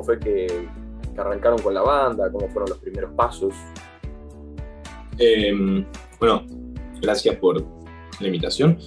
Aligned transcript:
cómo 0.00 0.04
fue 0.04 0.18
que, 0.18 0.68
arrancaron 1.16 1.58
con 1.60 1.74
la 1.74 1.82
banda, 1.82 2.30
cómo 2.32 2.48
fueron 2.48 2.70
los 2.70 2.78
primeros 2.78 3.12
pasos. 3.14 3.54
Em, 5.18 5.84
bueno, 6.18 6.46
gracias 7.00 7.36
por 7.36 7.62
la 8.20 8.26
invitación. 8.26 8.78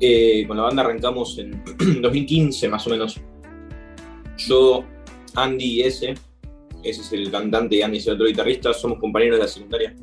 Eh, 0.00 0.46
con 0.46 0.56
la 0.56 0.62
banda 0.62 0.82
arrancamos 0.82 1.38
en 1.38 1.62
2015 2.00 2.68
más 2.68 2.86
o 2.86 2.90
menos. 2.90 3.20
Yo, 4.38 4.84
Andy 5.34 5.64
y 5.64 5.80
ese, 5.82 6.14
ese 6.82 7.00
es 7.02 7.12
el 7.12 7.30
cantante 7.30 7.76
y 7.76 7.82
Andy 7.82 7.98
es 7.98 8.06
el 8.06 8.14
otro 8.14 8.26
guitarrista, 8.26 8.72
somos 8.72 8.98
compañeros 8.98 9.38
de 9.38 9.42
la 9.44 9.48
secundaria. 9.48 9.94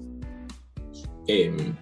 Em, 1.26 1.76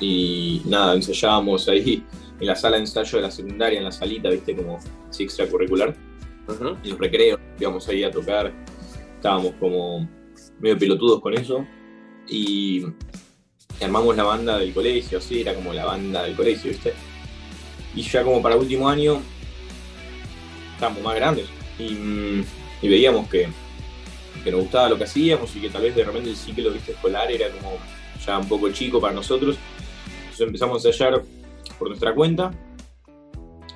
y 0.00 0.60
nada, 0.66 0.94
ensayábamos 0.94 1.68
ahí 1.68 2.04
en 2.38 2.46
la 2.46 2.54
sala 2.54 2.76
de 2.76 2.82
ensayo 2.82 3.16
de 3.16 3.22
la 3.22 3.30
secundaria, 3.30 3.78
en 3.78 3.84
la 3.84 3.92
salita, 3.92 4.28
viste, 4.28 4.54
como 4.54 4.78
así 5.08 5.22
extracurricular. 5.22 5.96
Los 6.46 6.98
recreos, 6.98 7.40
íbamos 7.58 7.88
ahí 7.88 8.04
a 8.04 8.10
tocar, 8.10 8.52
estábamos 9.16 9.52
como 9.58 10.08
medio 10.60 10.78
pelotudos 10.78 11.20
con 11.20 11.34
eso. 11.34 11.66
Y 12.28 12.84
armamos 13.80 14.16
la 14.16 14.24
banda 14.24 14.58
del 14.58 14.72
colegio, 14.72 15.18
así, 15.18 15.40
era 15.40 15.54
como 15.54 15.72
la 15.72 15.84
banda 15.84 16.22
del 16.22 16.34
colegio, 16.34 16.70
viste. 16.70 16.94
Y 17.94 18.02
ya 18.02 18.22
como 18.22 18.42
para 18.42 18.56
último 18.56 18.88
año, 18.88 19.20
estábamos 20.74 21.02
más 21.02 21.14
grandes 21.14 21.48
y, 21.78 22.44
veíamos 22.82 23.28
que, 23.28 23.48
que, 24.42 24.50
nos 24.50 24.60
gustaba 24.60 24.88
lo 24.88 24.98
que 24.98 25.04
hacíamos 25.04 25.54
y 25.56 25.60
que 25.60 25.70
tal 25.70 25.82
vez 25.82 25.94
de 25.94 26.04
repente 26.04 26.30
el 26.30 26.36
ciclo 26.36 26.70
¿viste? 26.70 26.92
escolar 26.92 27.30
era 27.30 27.48
como 27.50 27.78
ya 28.24 28.38
un 28.38 28.48
poco 28.48 28.70
chico 28.70 29.00
para 29.00 29.14
nosotros. 29.14 29.56
Entonces 30.18 30.46
empezamos 30.46 30.84
a 30.84 30.88
ensayar 30.88 31.22
por 31.78 31.88
nuestra 31.88 32.14
cuenta 32.14 32.50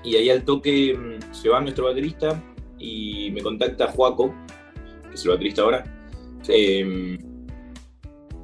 y 0.04 0.16
ahí 0.16 0.30
al 0.30 0.44
toque 0.44 0.94
mm, 0.94 1.34
se 1.34 1.48
va 1.48 1.60
nuestro 1.60 1.86
baterista 1.86 2.42
y 2.78 3.30
me 3.32 3.42
contacta 3.42 3.88
Juaco, 3.88 4.34
que 5.08 5.14
es 5.14 5.24
el 5.24 5.30
baterista 5.30 5.62
ahora, 5.62 5.84
em, 6.48 7.18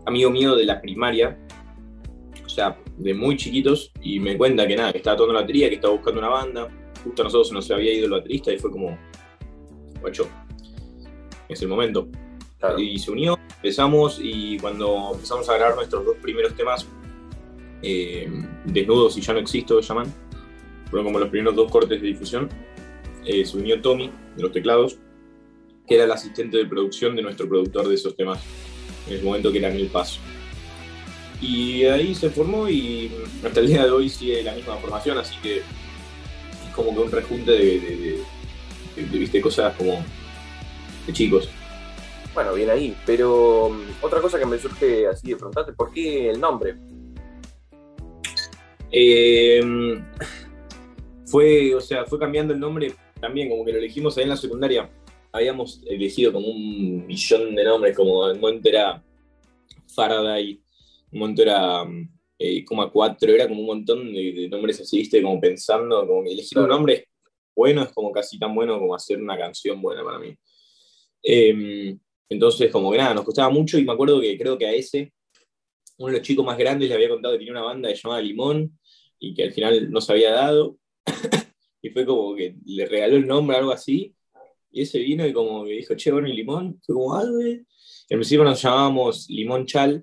amigo 0.06 0.30
mío 0.30 0.56
de 0.56 0.64
la 0.64 0.80
primaria, 0.80 1.38
o 2.44 2.48
sea, 2.48 2.78
de 2.96 3.14
muy 3.14 3.36
chiquitos, 3.36 3.92
y 4.02 4.20
me 4.20 4.36
cuenta 4.36 4.66
que 4.66 4.77
nada, 4.77 4.92
que 4.92 4.98
estaba 4.98 5.16
tomando 5.16 5.34
la 5.34 5.40
batería, 5.40 5.68
que 5.68 5.77
estaba 5.77 5.94
buscando 5.94 6.20
una 6.20 6.28
banda, 6.28 6.68
justo 7.02 7.22
a 7.22 7.24
nosotros 7.24 7.48
se 7.48 7.55
nos 7.55 7.70
había 7.70 7.92
ido 7.92 8.06
el 8.06 8.12
baterista 8.12 8.52
y 8.52 8.58
fue 8.58 8.70
como, 8.70 8.98
guacho, 10.00 10.28
es 11.48 11.62
el 11.62 11.68
momento. 11.68 12.08
Y 12.78 12.98
se 12.98 13.10
unió, 13.10 13.38
empezamos 13.56 14.18
y 14.22 14.58
cuando 14.58 15.10
empezamos 15.12 15.48
a 15.50 15.55
grabar 15.55 15.77
nuestros 15.77 16.05
dos 16.05 16.16
primeros 16.16 16.55
temas, 16.56 16.86
eh, 17.82 18.27
Desnudos 18.64 19.18
y 19.18 19.20
Ya 19.20 19.34
no 19.34 19.40
existo, 19.40 19.80
llaman, 19.80 20.06
fueron 20.88 21.05
como 21.06 21.18
los 21.18 21.28
primeros 21.28 21.55
dos 21.55 21.70
cortes 21.70 22.00
de 22.00 22.06
difusión, 22.06 22.48
eh, 23.25 23.44
se 23.44 23.56
unió 23.56 23.80
Tommy 23.80 24.11
de 24.36 24.42
los 24.42 24.53
teclados, 24.53 24.98
que 25.86 25.94
era 25.94 26.05
el 26.05 26.12
asistente 26.12 26.56
de 26.56 26.67
producción 26.67 27.17
de 27.17 27.22
nuestro 27.22 27.48
productor 27.48 27.89
de 27.89 27.94
esos 27.94 28.17
temas, 28.17 28.41
en 29.08 29.14
el 29.14 29.22
momento 29.22 29.53
que 29.53 29.58
era 29.58 29.69
el 29.69 29.86
Paso. 29.89 30.20
Y 31.41 31.84
ahí 31.84 32.14
se 32.14 32.30
formó 32.30 32.69
y 32.69 33.11
hasta 33.45 33.61
el 33.61 33.67
día 33.67 33.84
de 33.84 33.91
hoy 33.91 34.08
sigue 34.08 34.42
la 34.42 34.55
misma 34.55 34.77
formación, 34.77 35.19
así 35.19 35.36
que 35.42 35.58
es 35.58 36.75
como 36.75 36.95
que 36.95 37.00
un 37.00 37.11
rejunte 37.11 37.50
de, 37.52 38.20
de, 38.97 39.41
cosas 39.41 39.75
como 39.77 40.02
de 41.06 41.12
chicos. 41.12 41.48
Bueno, 42.33 42.55
bien 42.55 42.70
ahí, 42.70 42.97
pero 43.05 43.67
um, 43.67 43.80
otra 44.00 44.20
cosa 44.20 44.39
que 44.39 44.47
me 44.47 44.58
surge 44.58 45.06
así 45.06 45.28
de 45.28 45.36
preguntarte, 45.36 45.72
¿por 45.72 45.92
qué 45.92 46.30
el 46.30 46.41
nombre? 46.41 46.77
Eh, 48.91 49.62
fue, 51.27 51.75
o 51.75 51.80
sea, 51.80 52.05
fue 52.06 52.19
cambiando 52.19 52.55
el 52.55 52.61
nombre 52.61 52.95
también, 53.25 53.48
como 53.48 53.64
que 53.64 53.72
lo 53.72 53.78
elegimos 53.78 54.17
ahí 54.17 54.25
en 54.25 54.30
la 54.30 54.36
secundaria. 54.36 54.91
Habíamos 55.33 55.83
elegido 55.86 56.33
como 56.33 56.48
un 56.48 57.06
millón 57.06 57.55
de 57.55 57.64
nombres, 57.64 57.97
como 57.97 58.28
el 58.28 58.39
momento 58.39 58.69
era 58.69 59.03
Faraday, 59.94 60.61
un 61.12 61.19
momento 61.19 61.42
era 61.42 61.84
eh, 62.39 62.64
como 62.64 62.91
cuatro, 62.92 63.33
era 63.33 63.48
como 63.48 63.61
un 63.61 63.67
montón 63.67 64.13
de, 64.13 64.48
nombres 64.51 64.80
así, 64.80 64.98
viste, 64.98 65.23
como 65.23 65.40
pensando, 65.40 66.07
como 66.07 66.23
que 66.23 66.33
elegir 66.33 66.58
un 66.58 66.68
nombre 66.68 67.08
bueno 67.57 67.83
es 67.83 67.92
como 67.92 68.11
casi 68.11 68.36
tan 68.39 68.52
bueno 68.55 68.79
como 68.79 68.95
hacer 68.95 69.20
una 69.20 69.39
canción 69.39 69.80
buena 69.80 70.05
para 70.05 70.18
mí. 70.18 70.36
Em, 71.23 71.98
entonces, 72.29 72.70
como 72.70 72.90
que 72.90 72.98
nada, 72.98 73.14
nos 73.14 73.24
costaba 73.24 73.48
mucho 73.48 73.79
y 73.79 73.84
me 73.84 73.92
acuerdo 73.92 74.20
que 74.20 74.36
creo 74.36 74.58
que 74.58 74.67
a 74.67 74.73
ese, 74.73 75.13
uno 75.98 76.08
de 76.13 76.18
los 76.18 76.27
chicos 76.27 76.45
más 76.45 76.58
grandes 76.58 76.89
le 76.89 76.95
había 76.95 77.08
contado 77.08 77.34
que 77.34 77.39
tenía 77.39 77.52
una 77.52 77.63
banda 77.63 77.92
llamada 77.92 78.20
Limón 78.20 78.79
y 79.18 79.34
que 79.34 79.45
al 79.45 79.52
final 79.52 79.90
no 79.90 80.01
se 80.01 80.13
había 80.13 80.33
dado. 80.33 80.77
Y 81.84 81.90
fue 81.90 82.06
como 82.06 82.34
que 82.34 82.56
le 82.64 82.86
regaló 82.86 83.17
el 83.17 83.27
nombre, 83.27 83.58
algo 83.58 83.70
así. 83.70 84.17
Y 84.70 84.80
ese 84.80 85.00
vino 85.00 85.27
y 85.27 85.34
como 85.34 85.64
que 85.67 85.72
dijo, 85.72 85.95
che, 85.95 86.11
bueno, 86.11 86.28
y 86.28 86.33
limón. 86.33 86.80
Fue 86.83 86.95
como, 86.95 87.14
algo. 87.14 87.36
Ah, 87.40 87.45
en 87.45 88.18
principio 88.18 88.42
nos 88.42 88.62
llamábamos 88.62 89.28
Limón 89.28 89.67
Chal. 89.67 90.02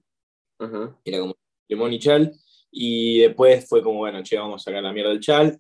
Era 1.04 1.20
como 1.22 1.36
Limón 1.68 1.92
y 1.92 1.98
Chal. 1.98 2.32
Y 2.70 3.22
después 3.22 3.68
fue 3.68 3.82
como, 3.82 3.98
bueno, 3.98 4.22
che, 4.22 4.38
vamos 4.38 4.62
a 4.62 4.66
sacar 4.66 4.84
la 4.84 4.94
mierda 4.94 5.10
del 5.10 5.22
Chal. 5.22 5.60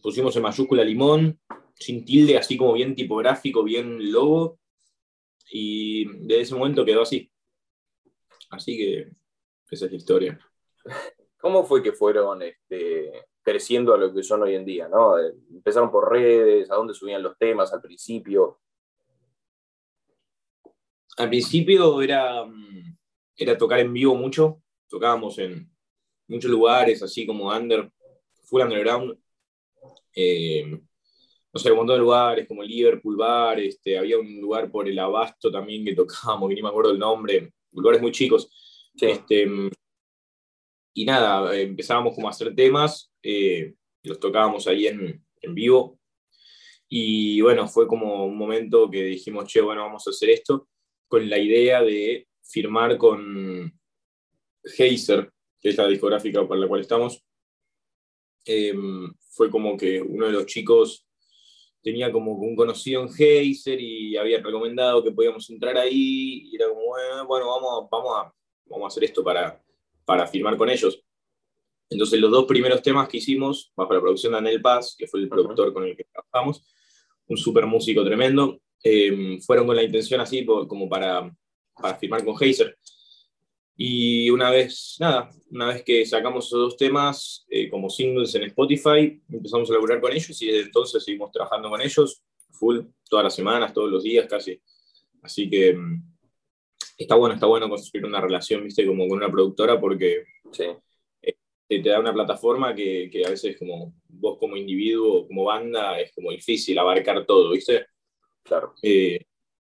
Pusimos 0.00 0.36
en 0.36 0.42
mayúscula 0.42 0.84
Limón, 0.84 1.40
sin 1.74 2.04
tilde, 2.04 2.38
así 2.38 2.56
como 2.56 2.74
bien 2.74 2.94
tipográfico, 2.94 3.64
bien 3.64 4.12
logo. 4.12 4.60
Y 5.50 6.04
desde 6.24 6.42
ese 6.42 6.54
momento 6.54 6.84
quedó 6.84 7.02
así. 7.02 7.28
Así 8.50 8.76
que 8.78 9.08
esa 9.68 9.86
es 9.86 9.90
la 9.90 9.96
historia. 9.96 10.40
¿Cómo 11.40 11.64
fue 11.64 11.82
que 11.82 11.90
fueron 11.90 12.42
este, 12.42 13.24
creciendo 13.42 13.94
a 13.94 13.98
lo 13.98 14.12
que 14.12 14.22
son 14.22 14.42
hoy 14.42 14.54
en 14.54 14.64
día? 14.64 14.88
¿no? 14.88 15.18
Empezaron 15.18 15.90
por 15.90 16.10
redes, 16.10 16.70
a 16.70 16.76
dónde 16.76 16.94
subían 16.94 17.22
los 17.22 17.36
temas 17.36 17.72
al 17.72 17.80
principio. 17.80 18.60
Al 21.18 21.28
principio 21.28 22.00
era, 22.00 22.44
mm, 22.44 22.96
era 23.36 23.58
tocar 23.58 23.80
en 23.80 23.92
vivo 23.92 24.14
mucho, 24.14 24.62
tocábamos 24.88 25.38
en 25.38 25.70
muchos 26.28 26.50
lugares, 26.50 27.02
así 27.02 27.26
como 27.26 27.50
under, 27.50 27.90
full 28.44 28.62
underground. 28.62 29.18
Eh, 30.14 30.80
no 31.52 31.60
sé, 31.60 31.70
un 31.70 31.78
montón 31.78 31.96
de 31.96 32.00
lugares 32.00 32.48
como 32.48 32.62
Liverpool 32.62 33.16
Bar, 33.16 33.60
este, 33.60 33.98
había 33.98 34.18
un 34.18 34.40
lugar 34.40 34.70
por 34.70 34.88
el 34.88 34.98
Abasto 34.98 35.50
también 35.50 35.84
que 35.84 35.94
tocábamos, 35.94 36.48
que 36.48 36.54
ni 36.54 36.62
me 36.62 36.68
acuerdo 36.68 36.92
el 36.92 36.98
nombre, 36.98 37.52
lugares 37.72 38.00
muy 38.00 38.12
chicos. 38.12 38.48
Este, 38.98 39.46
y 40.94 41.04
nada, 41.04 41.56
empezábamos 41.58 42.14
como 42.14 42.28
a 42.28 42.30
hacer 42.30 42.54
temas, 42.54 43.12
eh, 43.22 43.74
los 44.02 44.20
tocábamos 44.20 44.66
ahí 44.66 44.86
en, 44.86 45.24
en, 45.40 45.54
vivo. 45.54 45.98
Y 46.88 47.40
bueno, 47.40 47.66
fue 47.68 47.86
como 47.86 48.26
un 48.26 48.36
momento 48.36 48.90
que 48.90 49.02
dijimos, 49.04 49.46
che, 49.46 49.60
bueno, 49.60 49.82
vamos 49.82 50.06
a 50.06 50.10
hacer 50.10 50.30
esto, 50.30 50.68
con 51.08 51.28
la 51.28 51.38
idea 51.38 51.82
de 51.82 52.28
firmar 52.42 52.98
con 52.98 53.72
Heiser, 54.78 55.30
que 55.58 55.70
es 55.70 55.76
la 55.76 55.88
discográfica 55.88 56.46
para 56.46 56.60
la 56.60 56.68
cual 56.68 56.82
estamos. 56.82 57.24
Em, 58.44 59.12
fue 59.30 59.50
como 59.50 59.76
que 59.76 60.02
uno 60.02 60.26
de 60.26 60.32
los 60.32 60.46
chicos 60.46 61.06
tenía 61.82 62.12
como 62.12 62.32
un 62.32 62.54
conocido 62.54 63.02
en 63.02 63.08
Heiser 63.08 63.80
y 63.80 64.16
había 64.16 64.42
recomendado 64.42 65.02
que 65.02 65.12
podíamos 65.12 65.48
entrar 65.50 65.76
ahí 65.78 66.50
y 66.50 66.56
era 66.56 66.68
como, 66.68 66.82
bueno, 67.26 67.48
vamos, 67.48 67.88
vamos, 67.90 68.12
a, 68.18 68.34
vamos 68.66 68.84
a 68.84 68.88
hacer 68.88 69.04
esto 69.04 69.24
para, 69.24 69.62
para 70.04 70.26
firmar 70.26 70.56
con 70.56 70.68
ellos. 70.70 71.02
Entonces 71.92 72.18
los 72.20 72.30
dos 72.30 72.46
primeros 72.46 72.82
temas 72.82 73.08
que 73.08 73.18
hicimos, 73.18 73.72
bajo 73.76 73.92
la 73.94 74.00
producción 74.00 74.32
de 74.32 74.38
Anel 74.38 74.62
Paz, 74.62 74.94
que 74.98 75.06
fue 75.06 75.20
el 75.20 75.28
productor 75.28 75.72
con 75.72 75.84
el 75.84 75.96
que 75.96 76.04
trabajamos, 76.04 76.64
un 77.26 77.36
súper 77.36 77.66
músico 77.66 78.04
tremendo, 78.04 78.60
em, 78.82 79.40
fueron 79.40 79.66
con 79.66 79.76
la 79.76 79.82
intención 79.82 80.20
así 80.20 80.44
como 80.44 80.88
para, 80.88 81.30
para 81.74 81.94
firmar 81.96 82.24
con 82.24 82.34
Heiser. 82.40 82.76
Y 83.76 84.30
una 84.30 84.50
vez, 84.50 84.96
nada, 85.00 85.30
una 85.50 85.68
vez 85.68 85.82
que 85.82 86.04
sacamos 86.04 86.46
esos 86.46 86.58
dos 86.58 86.76
temas 86.76 87.44
eh, 87.48 87.70
como 87.70 87.88
singles 87.88 88.34
en 88.34 88.44
Spotify, 88.44 89.20
empezamos 89.28 89.70
a 89.70 89.72
laburar 89.72 90.00
con 90.00 90.12
ellos 90.12 90.40
y 90.42 90.46
desde 90.46 90.66
entonces 90.66 91.02
seguimos 91.04 91.30
trabajando 91.32 91.70
con 91.70 91.80
ellos, 91.80 92.22
full, 92.50 92.80
todas 93.08 93.24
las 93.24 93.34
semanas, 93.34 93.72
todos 93.72 93.90
los 93.90 94.02
días 94.02 94.26
casi. 94.28 94.60
Así 95.22 95.48
que 95.48 95.70
em, 95.70 96.02
está 97.02 97.14
bueno, 97.16 97.34
está 97.34 97.46
bueno 97.46 97.68
construir 97.68 98.06
una 98.06 98.20
relación, 98.20 98.64
viste, 98.64 98.86
como 98.86 99.06
con 99.08 99.18
una 99.18 99.30
productora 99.30 99.80
porque 99.80 100.24
eh, 101.22 101.34
te, 101.68 101.80
da 101.82 102.00
una 102.00 102.12
plataforma 102.12 102.74
que, 102.74 103.10
a 103.26 103.30
veces 103.30 103.58
como 103.58 103.94
vos 104.08 104.38
como 104.38 104.56
individuo, 104.56 105.26
como 105.26 105.44
banda, 105.44 106.00
es 106.00 106.12
como 106.14 106.30
difícil 106.30 106.78
abarcar 106.78 107.24
todo, 107.26 107.50
viste. 107.52 107.86
Claro. 108.42 108.74
Eh, 108.82 109.24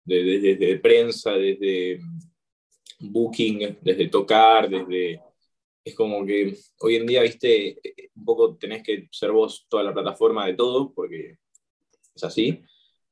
desde, 0.05 0.79
prensa, 0.79 1.33
desde 1.33 2.01
booking, 3.01 3.79
desde 3.81 4.09
tocar, 4.09 4.69
desde... 4.69 5.21
Es 5.83 5.95
como 5.95 6.27
que 6.27 6.55
hoy 6.81 6.97
en 6.97 7.07
día, 7.07 7.23
viste, 7.23 7.81
un 8.15 8.25
poco 8.25 8.57
tenés 8.57 8.83
que 8.83 9.09
ser 9.11 9.33
vos 9.33 9.67
toda 9.69 9.83
la 9.83 9.95
plataforma 9.95 10.47
de 10.47 10.55
todo, 10.55 10.93
porque 10.93 11.39
es 12.15 12.25
así. 12.25 12.63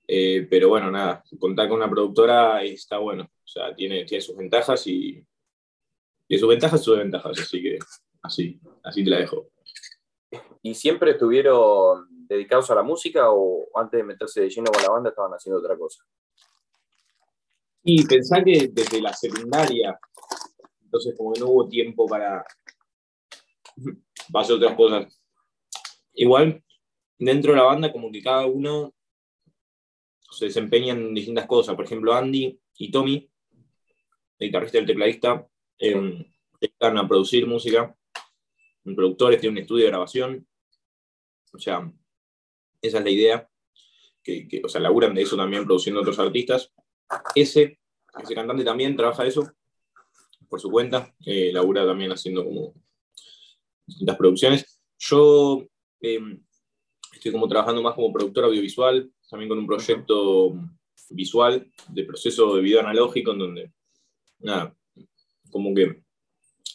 Eh, 0.07 0.47
pero 0.49 0.71
bueno, 0.71 0.91
nada, 0.91 1.23
contar 1.39 1.69
con 1.69 1.79
una 1.79 1.91
productora 1.91 2.63
está 2.63 2.99
bueno. 2.99 3.31
O 3.49 3.51
sea, 3.51 3.75
tiene, 3.75 4.05
tiene 4.05 4.21
sus 4.21 4.37
ventajas 4.37 4.87
y, 4.87 5.25
y 6.29 6.39
sus 6.39 6.51
ventajas 6.51 6.85
sus 6.85 6.97
desventajas. 6.97 7.41
Así 7.41 7.63
que 7.63 7.79
así, 8.21 8.61
así 8.85 9.03
te 9.03 9.09
la 9.09 9.21
dejo. 9.21 9.49
¿Y 10.61 10.75
siempre 10.75 11.13
estuvieron 11.13 12.07
dedicados 12.29 12.71
a 12.71 12.75
la 12.75 12.83
música 12.83 13.31
o 13.31 13.71
antes 13.75 13.97
de 13.97 14.05
meterse 14.05 14.43
de 14.43 14.51
lleno 14.51 14.71
con 14.71 14.83
la 14.83 14.91
banda 14.91 15.09
estaban 15.09 15.33
haciendo 15.33 15.61
otra 15.61 15.79
cosa? 15.79 16.05
Y 17.85 18.05
pensá 18.07 18.45
que 18.45 18.69
desde 18.71 19.01
la 19.01 19.15
secundaria, 19.15 19.99
entonces 20.83 21.15
como 21.17 21.33
que 21.33 21.41
no 21.41 21.47
hubo 21.47 21.69
tiempo 21.71 22.07
para, 22.07 22.45
para 24.31 24.45
hacer 24.45 24.57
otras 24.57 24.77
cosas. 24.77 25.23
Igual, 26.13 26.63
dentro 27.19 27.53
de 27.53 27.57
la 27.57 27.65
banda, 27.65 27.91
como 27.91 28.13
que 28.13 28.23
cada 28.23 28.45
uno 28.45 28.93
se 30.33 30.47
desempeña 30.47 30.93
en 30.93 31.15
distintas 31.15 31.47
cosas. 31.47 31.75
Por 31.75 31.87
ejemplo, 31.87 32.13
Andy 32.13 32.61
y 32.77 32.91
Tommy, 32.91 33.31
el 34.39 34.49
guitarrista 34.49 34.79
y 34.79 34.81
el 34.81 34.87
tecladista, 34.87 35.49
eh, 35.79 36.27
están 36.61 36.99
a 36.99 37.07
producir 37.07 37.47
música, 37.47 37.95
productores, 38.83 39.41
tienen 39.41 39.59
un 39.59 39.63
estudio 39.63 39.85
de 39.85 39.91
grabación. 39.91 40.47
O 41.53 41.59
sea, 41.59 41.93
esa 42.81 42.99
es 42.99 43.05
la 43.05 43.11
idea. 43.11 43.51
Que, 44.23 44.47
que, 44.47 44.61
o 44.63 44.69
sea, 44.69 44.81
laburan 44.81 45.15
de 45.15 45.23
eso 45.23 45.37
también 45.37 45.65
produciendo 45.65 46.01
otros 46.01 46.19
artistas. 46.19 46.73
Ese, 47.35 47.79
ese 48.23 48.35
cantante 48.35 48.65
también 48.65 48.97
trabaja 48.97 49.25
eso 49.25 49.51
por 50.49 50.61
su 50.61 50.71
cuenta, 50.71 51.15
eh, 51.27 51.53
labura 51.53 51.87
también 51.87 52.11
haciendo 52.11 52.45
como 52.45 52.75
distintas 53.87 54.17
producciones. 54.17 54.81
Yo 54.99 55.67
eh, 56.01 56.21
estoy 57.13 57.33
como 57.33 57.49
trabajando 57.49 57.83
más 57.83 57.95
como 57.95 58.13
productor 58.13 58.45
audiovisual, 58.45 59.11
también 59.31 59.49
con 59.49 59.59
un 59.59 59.67
proyecto 59.67 60.55
visual 61.11 61.71
de 61.89 62.05
proceso 62.05 62.57
de 62.57 62.63
video 62.63 62.81
analógico, 62.81 63.33
en 63.33 63.39
donde, 63.39 63.73
nada, 64.41 64.75
como 65.51 65.75
que 65.75 66.03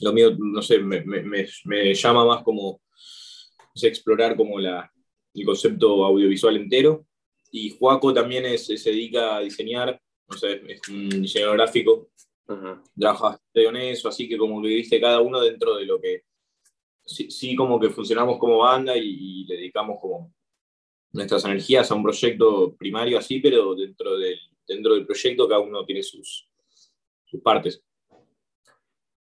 lo 0.02 0.14
mío, 0.14 0.36
no 0.38 0.62
sé, 0.62 0.80
me, 0.80 1.02
me, 1.04 1.48
me 1.66 1.94
llama 1.94 2.26
más 2.26 2.44
como 2.44 2.82
explorar 3.82 4.36
como 4.36 4.60
la, 4.60 4.92
el 5.34 5.46
concepto 5.46 6.06
audiovisual 6.06 6.58
entero. 6.58 7.06
Y 7.52 7.70
Juaco 7.72 8.14
también 8.14 8.46
es, 8.46 8.66
se 8.66 8.90
dedica 8.90 9.38
a 9.38 9.42
diseñar, 9.42 10.00
no 10.28 10.38
sé, 10.38 10.62
es 10.68 10.88
un 10.90 11.10
diseñador 11.10 11.58
gráfico, 11.58 12.10
uh 12.48 12.82
trabaja 13.00 13.40
en 13.54 13.76
eso, 13.78 14.10
así 14.10 14.28
que 14.28 14.38
como 14.38 14.62
que 14.62 14.68
viste 14.68 15.00
cada 15.00 15.22
uno 15.22 15.40
dentro 15.40 15.76
de 15.76 15.86
lo 15.86 16.00
que, 16.00 16.24
sí, 17.06 17.30
sí 17.32 17.56
como 17.56 17.80
que 17.80 17.90
funcionamos 17.90 18.38
como 18.38 18.60
banda 18.60 18.98
y, 18.98 19.02
y, 19.08 19.46
le 19.46 19.58
dedicamos 19.58 20.00
como 20.02 20.34
nuestras 21.12 21.46
energías 21.46 21.90
a 21.90 21.96
un 21.96 22.04
proyecto 22.04 22.76
primario 22.76 23.18
así, 23.18 23.40
pero 23.40 23.76
dentro 23.76 24.18
del, 24.18 24.40
dentro 24.68 24.96
del 24.96 25.06
proyecto 25.06 25.48
cada 25.48 25.62
uno 25.62 25.86
tiene 25.86 26.04
sus, 26.04 26.48
sus 27.34 27.42
partes. 27.42 27.84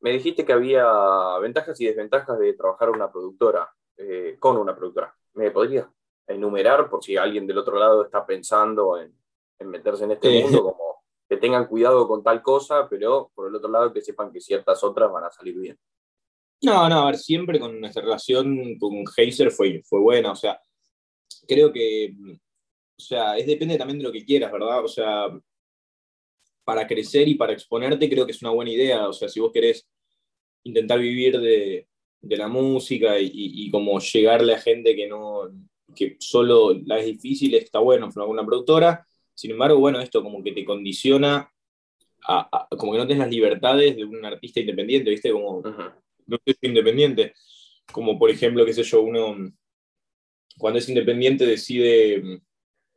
Me 0.02 0.12
dijiste 0.12 0.44
que 0.44 0.54
había 0.54 0.86
ventajas 1.40 1.80
y 1.80 1.86
desventajas 1.86 2.38
de 2.40 2.54
trabajar 2.54 2.90
una 2.90 3.12
productora, 3.12 3.72
eh, 3.98 4.36
con 4.40 4.58
una 4.58 4.76
productora. 4.76 5.16
¿Me 5.34 5.52
podrías 5.52 5.88
enumerar 6.28 6.90
por 6.90 7.04
si 7.04 7.16
alguien 7.18 7.48
del 7.48 7.60
otro 7.60 7.78
lado 7.78 8.04
está 8.04 8.26
pensando 8.26 9.00
en, 9.00 9.16
en 9.60 9.70
meterse 9.70 10.04
en 10.04 10.12
este 10.12 10.44
mundo, 10.44 10.64
como 10.64 11.04
que 11.30 11.38
tengan 11.38 11.68
cuidado 11.68 12.08
con 12.08 12.24
tal 12.24 12.42
cosa, 12.42 12.90
pero 12.90 13.32
por 13.34 13.48
el 13.48 13.56
otro 13.56 13.70
lado 13.70 13.94
que 13.94 14.02
sepan 14.02 14.32
que 14.32 14.42
ciertas 14.42 14.84
otras 14.84 15.12
van 15.12 15.24
a 15.24 15.32
salir 15.32 15.58
bien? 15.58 15.80
No, 16.64 16.90
no, 16.90 17.00
a 17.02 17.06
ver, 17.06 17.18
siempre 17.18 17.60
con 17.60 17.80
nuestra 17.80 18.04
relación 18.04 18.78
con 18.78 19.04
Heiser 19.16 19.52
fue, 19.52 19.82
fue 19.84 20.00
buena, 20.00 20.32
o 20.32 20.36
sea, 20.36 20.60
creo 21.48 21.72
que, 21.72 22.14
o 22.98 23.02
sea, 23.02 23.38
es 23.38 23.48
depende 23.48 23.78
también 23.78 24.00
de 24.00 24.04
lo 24.04 24.12
que 24.12 24.26
quieras, 24.26 24.52
¿verdad? 24.52 24.84
O 24.84 24.88
sea, 24.88 25.28
para 26.64 26.88
crecer 26.88 27.28
y 27.28 27.36
para 27.36 27.54
exponerte 27.54 28.10
creo 28.10 28.26
que 28.26 28.32
es 28.32 28.42
una 28.42 28.52
buena 28.52 28.72
idea. 28.72 29.08
O 29.08 29.14
sea, 29.14 29.28
si 29.30 29.40
vos 29.40 29.52
querés 29.52 29.88
intentar 30.64 31.00
vivir 31.00 31.40
de, 31.40 31.88
de 32.22 32.38
la 32.38 32.48
música 32.48 33.20
y, 33.20 33.26
y, 33.26 33.66
y, 33.66 33.72
como 33.72 34.00
llegarle 34.00 34.54
a 34.54 34.60
gente 34.60 34.96
que 34.96 35.08
no 35.08 35.50
que 35.96 36.16
solo 36.20 36.74
la 36.86 37.00
es 37.00 37.06
difícil, 37.06 37.54
está 37.56 37.80
bueno, 37.80 38.10
con 38.10 38.22
alguna 38.22 38.46
productora. 38.46 39.06
Sin 39.34 39.52
embargo, 39.52 39.80
bueno, 39.80 40.00
esto 40.00 40.24
como 40.24 40.42
que 40.44 40.54
te 40.54 40.64
condiciona 40.64 41.52
a, 42.28 42.68
a, 42.70 42.76
como 42.78 42.94
que 42.94 43.00
no 43.00 43.08
tienes 43.08 43.24
las 43.26 43.34
libertades 43.34 43.96
de 43.98 44.06
un 44.06 44.24
artista 44.24 44.60
independiente, 44.60 45.10
¿viste? 45.10 45.32
Como 45.32 45.58
uh 45.58 45.64
-huh. 45.64 45.94
no 46.28 46.38
soy 46.46 46.56
independiente. 46.62 47.34
Como 47.92 48.18
por 48.18 48.30
ejemplo, 48.30 48.66
qué 48.66 48.74
sé 48.74 48.84
yo, 48.84 49.02
uno 49.02 49.36
cuando 50.58 50.80
es 50.80 50.88
independiente 50.90 51.46
decide, 51.46 52.42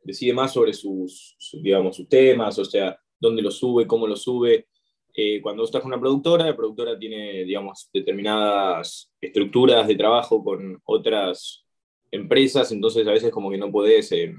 decide 0.03 0.33
más 0.33 0.53
sobre 0.53 0.73
sus, 0.73 1.35
sus 1.39 1.61
digamos, 1.61 1.95
sus 1.95 2.07
temas, 2.07 2.57
o 2.59 2.65
sea, 2.65 2.97
dónde 3.19 3.41
lo 3.41 3.51
sube, 3.51 3.87
cómo 3.87 4.07
lo 4.07 4.15
sube. 4.15 4.67
Eh, 5.13 5.41
cuando 5.41 5.63
estás 5.63 5.81
con 5.81 5.91
una 5.91 5.99
productora, 5.99 6.45
la 6.45 6.55
productora 6.55 6.97
tiene, 6.99 7.45
digamos, 7.45 7.89
determinadas 7.93 9.11
estructuras 9.21 9.87
de 9.87 9.95
trabajo 9.95 10.43
con 10.43 10.81
otras 10.83 11.65
empresas, 12.11 12.71
entonces 12.71 13.07
a 13.07 13.11
veces 13.11 13.31
como 13.31 13.49
que 13.49 13.57
no 13.57 13.71
podés, 13.71 14.11
eh, 14.11 14.33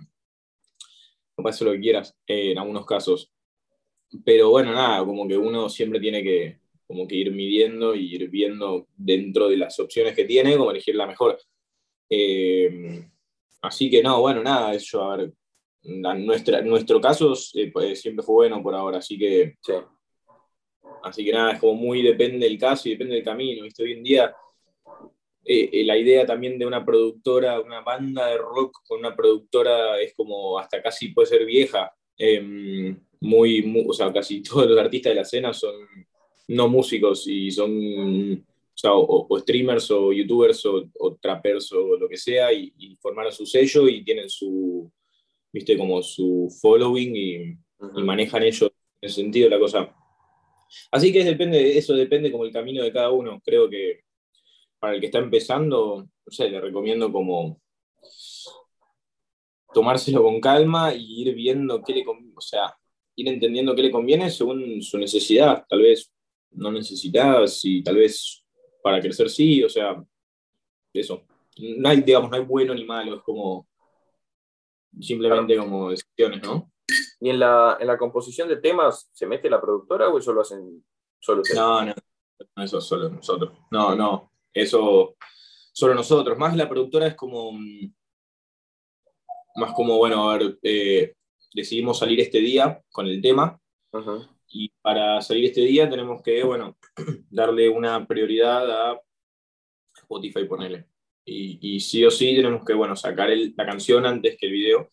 no 1.37 1.49
hacer 1.49 1.67
lo 1.67 1.73
que 1.73 1.81
quieras 1.81 2.17
eh, 2.27 2.53
en 2.53 2.59
algunos 2.59 2.87
casos. 2.87 3.33
Pero 4.25 4.51
bueno, 4.51 4.73
nada, 4.73 5.05
como 5.05 5.27
que 5.27 5.37
uno 5.37 5.69
siempre 5.69 6.01
tiene 6.01 6.23
que, 6.23 6.61
como 6.87 7.07
que 7.07 7.17
ir 7.17 7.33
midiendo 7.33 7.95
y 7.95 8.15
ir 8.15 8.29
viendo 8.31 8.87
dentro 8.97 9.49
de 9.49 9.57
las 9.57 9.79
opciones 9.81 10.15
que 10.15 10.25
tiene, 10.25 10.57
como 10.57 10.71
elegir 10.71 10.95
la 10.95 11.07
mejor. 11.07 11.39
Eh, 12.09 13.05
así 13.63 13.91
que 13.91 14.03
no, 14.03 14.21
bueno, 14.21 14.43
nada, 14.43 14.75
eso, 14.75 15.03
a 15.03 15.17
ver, 15.17 15.33
nuestra, 15.87 16.63
nuestro 16.63 17.01
caso 17.01 17.35
eh, 17.55 17.71
pues, 17.73 18.01
siempre 18.01 18.25
fue 18.25 18.35
bueno 18.35 18.63
por 18.63 18.75
ahora, 18.75 18.99
así 18.99 19.19
que, 19.19 19.57
sí. 19.61 19.73
así 21.03 21.25
que 21.25 21.33
nada, 21.33 21.53
es 21.53 21.61
como 21.61 21.75
muy 21.75 22.03
depende 22.03 22.47
del 22.47 22.59
caso 22.59 22.89
y 22.89 22.93
depende 22.93 23.15
del 23.15 23.25
camino, 23.25 23.63
¿viste? 23.63 23.83
Hoy 23.83 23.93
en 23.93 24.03
día 24.03 24.35
eh, 25.45 25.85
la 25.85 25.97
idea 25.97 26.27
también 26.27 26.59
de 26.59 26.67
una 26.67 26.85
productora, 26.85 27.61
una 27.61 27.81
banda 27.81 28.27
de 28.27 28.39
rock 28.39 28.81
con 28.87 28.99
una 28.99 29.15
productora 29.15 30.01
es 30.01 30.13
como 30.15 30.59
hasta 30.59 30.83
casi 30.83 31.09
puede 31.09 31.29
ser 31.29 31.45
vieja, 31.45 31.95
eh, 32.19 32.41
muy, 33.21 33.63
muy, 33.63 33.85
o 33.89 33.93
sea, 33.93 34.13
casi 34.13 34.43
todos 34.43 34.69
los 34.69 34.79
artistas 34.79 35.11
de 35.11 35.15
la 35.15 35.23
escena 35.23 35.53
son 35.53 35.75
no 36.49 36.69
músicos 36.69 37.27
y 37.29 37.51
son 37.51 38.45
o, 38.77 38.79
sea, 38.79 38.93
o, 38.93 39.27
o, 39.29 39.39
streamers 39.39 39.91
o 39.91 40.13
youtubers 40.13 40.65
o, 40.67 40.85
o, 40.99 41.15
trappers 41.17 41.73
o 41.73 41.97
lo 41.97 42.09
que 42.09 42.17
sea, 42.17 42.53
y, 42.53 42.73
y, 42.79 42.97
formaron 42.97 43.33
su 43.33 43.47
sello 43.47 43.89
y 43.89 44.05
tienen 44.05 44.29
su, 44.29 44.91
viste, 45.57 45.79
como 45.79 46.03
su 46.03 46.55
following 46.61 47.17
y, 47.17 47.39
uh 47.39 47.57
-huh. 47.79 48.01
y 48.01 48.05
manejan 48.05 48.43
ellos 48.43 48.71
en 49.01 49.09
ese 49.09 49.23
sentido 49.23 49.49
la 49.49 49.59
cosa. 49.59 49.97
Así 50.91 51.11
que 51.13 51.25
depende, 51.25 51.79
eso 51.79 51.95
depende 51.95 52.31
como 52.31 52.45
el 52.45 52.53
camino 52.53 52.83
de 52.83 52.93
cada 52.93 53.11
uno. 53.11 53.41
Creo 53.43 53.69
que 53.71 54.01
para 54.79 54.95
el 54.95 55.01
que 55.01 55.07
está 55.07 55.19
empezando, 55.19 56.03
no 56.03 56.31
sé, 56.31 56.51
le 56.51 56.61
recomiendo 56.61 57.11
como 57.11 57.59
tomárselo 59.73 60.23
con 60.23 60.41
calma 60.41 60.95
y 60.95 61.23
ir 61.23 61.35
viendo 61.35 61.83
qué 61.83 61.95
le 61.95 62.05
conviene, 62.05 62.35
o 62.37 62.41
sea, 62.41 62.75
ir 63.15 63.29
entendiendo 63.29 63.75
qué 63.75 63.83
le 63.83 63.91
conviene 63.91 64.31
según 64.31 64.83
su 64.83 64.99
necesidad. 64.99 65.65
Tal 65.67 65.81
vez 65.81 66.13
no 66.51 66.71
necesitas 66.71 67.65
y 67.65 67.83
tal 67.83 67.97
vez 67.97 68.45
para 68.83 69.01
crecer 69.01 69.31
sí, 69.31 69.65
o 69.65 69.71
sea, 69.71 70.05
eso. 70.93 71.23
No 71.59 71.89
hay, 71.89 72.03
digamos, 72.03 72.31
no 72.31 72.37
hay 72.37 72.45
bueno 72.45 72.75
ni 72.75 72.85
malo, 72.85 73.17
es 73.17 73.23
como 73.23 73.67
simplemente 75.01 75.55
claro. 75.55 75.71
como 75.71 75.91
decisiones, 75.91 76.43
¿no? 76.43 76.71
¿Y 77.21 77.31
en 77.31 77.41
la, 77.41 77.77
en 77.81 77.87
la 77.87 77.99
composición 77.99 78.49
de 78.49 78.57
temas 78.57 79.09
se 79.13 79.27
mete 79.27 79.51
la 79.51 79.61
productora 79.61 80.09
o 80.09 80.19
eso 80.19 80.33
lo 80.33 80.43
hacen 80.43 80.85
solo 81.19 81.43
ustedes? 81.43 81.59
No, 81.61 81.85
no, 81.85 81.95
eso 82.57 82.81
solo 82.81 83.09
nosotros. 83.09 83.53
No, 83.71 83.95
no, 83.95 84.33
eso 84.53 85.17
solo 85.73 85.95
nosotros. 85.95 86.39
Más 86.39 86.57
la 86.57 86.69
productora 86.69 87.09
es 87.09 87.15
como, 87.15 87.53
más 89.57 89.73
como, 89.75 89.97
bueno, 89.97 90.31
a 90.31 90.39
ver, 90.39 90.59
eh, 90.63 91.15
decidimos 91.53 91.99
salir 91.99 92.21
este 92.21 92.39
día 92.39 92.83
con 92.93 93.07
el 93.07 93.21
tema. 93.21 93.59
Uh 93.93 93.99
-huh. 93.99 94.29
Y 94.49 94.69
para 94.81 95.21
salir 95.23 95.47
este 95.47 95.63
día 95.63 95.89
tenemos 95.91 96.23
que, 96.23 96.45
bueno, 96.45 96.77
darle 97.31 97.69
una 97.69 98.07
prioridad 98.07 98.71
a 98.71 99.01
Spotify, 99.95 100.45
ponerle. 100.45 100.87
Y, 101.29 101.59
y, 101.61 101.81
sí 101.81 102.05
o 102.05 102.11
sí 102.11 102.37
tenemos 102.37 102.65
que, 102.65 102.73
bueno, 102.73 102.95
sacar 102.95 103.31
el, 103.31 103.53
la 103.57 103.67
canción 103.67 104.07
antes 104.07 104.37
que 104.39 104.47
el 104.47 104.53
video 104.53 104.91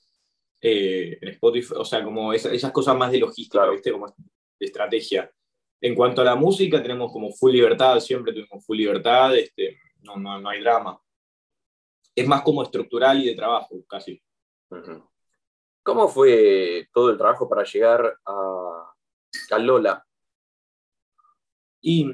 eh, 0.59 1.19
en 1.21 1.29
Spotify. 1.29 1.75
O 1.77 1.85
sea, 1.85 2.03
como 2.03 2.33
esa, 2.33 2.51
esas 2.51 2.71
cosas 2.71 2.97
más 2.97 3.11
de 3.11 3.19
logística, 3.19 3.59
claro. 3.59 3.73
¿viste? 3.73 3.91
Como 3.91 4.07
de 4.07 4.65
estrategia. 4.65 5.31
En 5.79 5.93
cuanto 5.93 6.21
a 6.21 6.25
la 6.25 6.35
música, 6.35 6.81
tenemos 6.81 7.11
como 7.11 7.31
full 7.31 7.51
libertad, 7.51 7.99
siempre 7.99 8.33
tuvimos 8.33 8.65
full 8.65 8.77
libertad, 8.77 9.35
este, 9.37 9.77
no, 9.99 10.15
no, 10.17 10.41
no 10.41 10.49
hay 10.49 10.61
drama. 10.61 10.99
Es 12.15 12.27
más 12.27 12.41
como 12.41 12.63
estructural 12.63 13.21
y 13.21 13.27
de 13.27 13.35
trabajo, 13.35 13.83
casi. 13.87 14.19
¿Cómo 15.83 16.07
fue 16.07 16.87
todo 16.93 17.11
el 17.11 17.17
trabajo 17.17 17.47
para 17.47 17.63
llegar 17.63 18.17
a, 18.25 18.93
a 19.51 19.59
Lola? 19.59 20.03
Y 21.81 22.09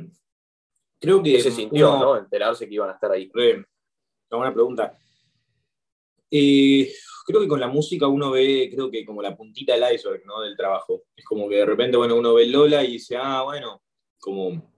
creo 1.00 1.22
que... 1.22 1.34
¿Qué 1.34 1.42
se 1.42 1.52
sintió, 1.52 1.96
uno, 1.96 2.04
no? 2.04 2.18
Enterarse 2.18 2.68
que 2.68 2.74
iban 2.74 2.90
a 2.90 2.94
estar 2.94 3.12
ahí. 3.12 3.30
Una 4.30 4.38
buena 4.38 4.54
pregunta. 4.54 5.00
Eh, 6.32 6.92
creo 7.26 7.42
que 7.42 7.48
con 7.48 7.60
la 7.60 7.68
música 7.68 8.08
uno 8.08 8.32
ve, 8.32 8.70
creo 8.72 8.92
que 8.92 9.04
como 9.04 9.22
la 9.22 9.36
puntita 9.36 9.74
del 9.74 9.96
iceberg, 9.96 10.26
¿no? 10.26 10.42
Del 10.42 10.56
trabajo. 10.56 11.04
Es 11.16 11.26
como 11.26 11.50
que 11.50 11.56
de 11.56 11.66
repente, 11.66 11.98
bueno, 11.98 12.16
uno 12.16 12.34
ve 12.36 12.46
Lola 12.48 12.84
y 12.84 12.94
dice, 12.94 13.18
ah, 13.18 13.44
bueno, 13.44 13.82
como... 14.20 14.70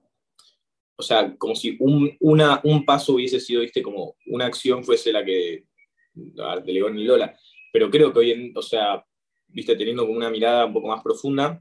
O 0.95 1.03
sea, 1.03 1.35
como 1.35 1.55
si 1.55 1.77
un, 1.79 2.15
un 2.19 2.85
paso 2.85 3.13
hubiese 3.13 3.39
sido, 3.39 3.61
viste, 3.61 3.81
como 3.81 4.15
una 4.27 4.45
acción 4.45 4.83
fuese 4.83 5.11
la 5.11 5.25
que 5.25 5.65
de 6.13 6.73
León 6.73 6.97
y 6.99 7.05
Lola. 7.05 7.35
Pero 7.73 7.89
creo 7.89 8.13
que 8.13 8.19
hoy 8.19 8.31
en, 8.31 8.53
o 8.55 8.61
sea, 8.61 9.03
viste, 9.47 9.75
teniendo 9.75 10.05
como 10.05 10.17
una 10.17 10.29
mirada 10.29 10.65
un 10.65 10.73
poco 10.73 10.87
más 10.87 11.01
profunda, 11.01 11.59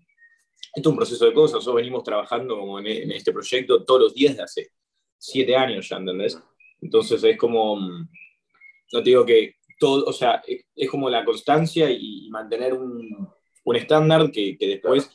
esto 0.74 0.88
es 0.88 0.92
un 0.92 0.96
proceso 0.96 1.24
de 1.24 1.32
cosas. 1.32 1.54
Nosotros 1.54 1.76
venimos 1.76 2.04
trabajando 2.04 2.58
como 2.58 2.78
en, 2.80 3.10
este 3.12 3.32
proyecto 3.32 3.84
todos 3.84 4.00
los 4.00 4.14
días 4.14 4.36
de 4.36 4.42
hace 4.42 4.72
siete 5.16 5.56
años 5.56 5.88
ya, 5.88 5.96
¿entendés? 5.96 6.38
Entonces 6.80 7.22
es 7.24 7.36
como, 7.36 7.76
no 7.78 9.02
te 9.02 9.10
digo 9.10 9.24
que 9.24 9.56
todo, 9.78 10.04
o 10.04 10.12
sea, 10.12 10.42
es, 10.46 10.90
como 10.90 11.08
la 11.08 11.24
constancia 11.24 11.90
y, 11.90 12.28
mantener 12.30 12.74
un, 12.74 13.28
un 13.64 13.76
estándar 13.76 14.30
que, 14.30 14.56
que, 14.56 14.66
después, 14.68 15.10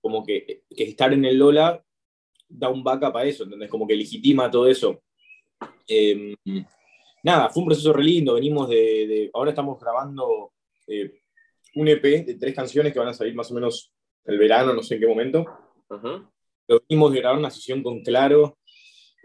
como 0.00 0.24
que, 0.24 0.62
que, 0.74 0.84
estar 0.84 1.12
en 1.12 1.24
el 1.24 1.38
Lola 1.38 1.84
da 2.48 2.68
un 2.68 2.84
backup 2.84 3.16
a 3.16 3.24
eso, 3.24 3.44
¿entendés? 3.44 3.68
Como 3.68 3.86
que 3.86 3.96
legitima 3.96 4.50
todo 4.50 4.68
eso. 4.68 5.02
Em, 5.86 6.34
nada, 7.22 7.48
fue 7.50 7.62
un 7.62 7.68
proceso 7.68 7.92
re 7.92 8.04
lindo, 8.04 8.34
venimos 8.34 8.68
de, 8.68 9.30
ahora 9.34 9.50
estamos 9.50 9.80
grabando 9.80 10.52
eh, 10.86 11.20
un 11.74 11.88
EP 11.88 12.24
de 12.24 12.34
tres 12.36 12.54
canciones 12.54 12.92
que 12.92 12.98
van 12.98 13.08
a 13.08 13.14
salir 13.14 13.34
más 13.34 13.50
o 13.50 13.54
menos 13.54 13.92
el 14.24 14.38
verano, 14.38 14.72
no 14.72 14.82
sé 14.82 14.94
en 14.94 15.00
qué 15.00 15.06
momento. 15.06 15.44
Lo 16.66 16.80
venimos 16.88 17.12
de 17.12 17.20
grabar 17.20 17.38
una 17.38 17.50
sesión 17.50 17.82
con 17.82 18.02
Claro, 18.02 18.58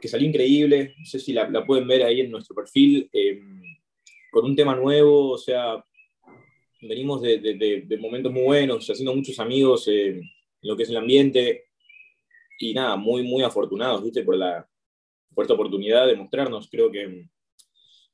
que 0.01 0.07
salió 0.07 0.27
increíble, 0.27 0.95
no 0.97 1.05
sé 1.05 1.19
si 1.19 1.33
la, 1.33 1.65
pueden 1.65 1.87
ver 1.87 2.03
ahí 2.03 2.21
en 2.21 2.31
nuestro 2.31 2.55
perfil, 2.55 3.09
em, 3.11 3.61
con 4.31 4.45
un 4.45 4.55
tema 4.55 4.75
nuevo, 4.75 5.31
o 5.31 5.37
sea, 5.37 5.83
venimos 6.81 7.21
de, 7.21 7.39
de, 7.39 7.97
momentos 7.97 8.31
muy 8.31 8.43
buenos, 8.43 8.89
haciendo 8.89 9.15
muchos 9.15 9.39
amigos 9.39 9.87
en 9.87 10.21
lo 10.61 10.77
que 10.77 10.83
es 10.83 10.89
el 10.89 10.97
ambiente, 10.97 11.65
y 12.59 12.73
nada, 12.73 12.95
muy, 12.95 13.23
muy 13.23 13.43
afortunados, 13.43 14.03
¿viste? 14.03 14.23
Por, 14.23 14.35
la, 14.35 14.67
por 15.33 15.43
esta 15.43 15.53
oportunidad 15.53 16.07
de 16.07 16.15
mostrarnos, 16.15 16.69
creo 16.69 16.91
que 16.91 17.03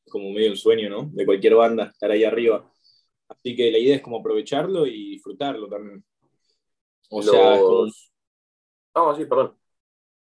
es 0.06 0.12
como 0.12 0.32
medio 0.32 0.52
un 0.52 0.58
sueño, 0.58 0.90
¿no? 0.90 1.10
De 1.12 1.26
cualquier 1.26 1.56
banda, 1.56 1.86
estar 1.86 2.12
ahí 2.12 2.24
arriba. 2.24 2.72
Así 3.28 3.56
que 3.56 3.72
la 3.72 3.80
idea 3.80 3.96
es 3.96 4.02
como 4.02 4.20
aprovecharlo 4.20 4.86
y 4.86 5.12
disfrutarlo 5.12 5.68
también. 5.68 6.04
O 7.10 7.22
sea, 7.24 7.60
No, 8.96 9.16
sí, 9.16 9.26
perdón. 9.26 9.58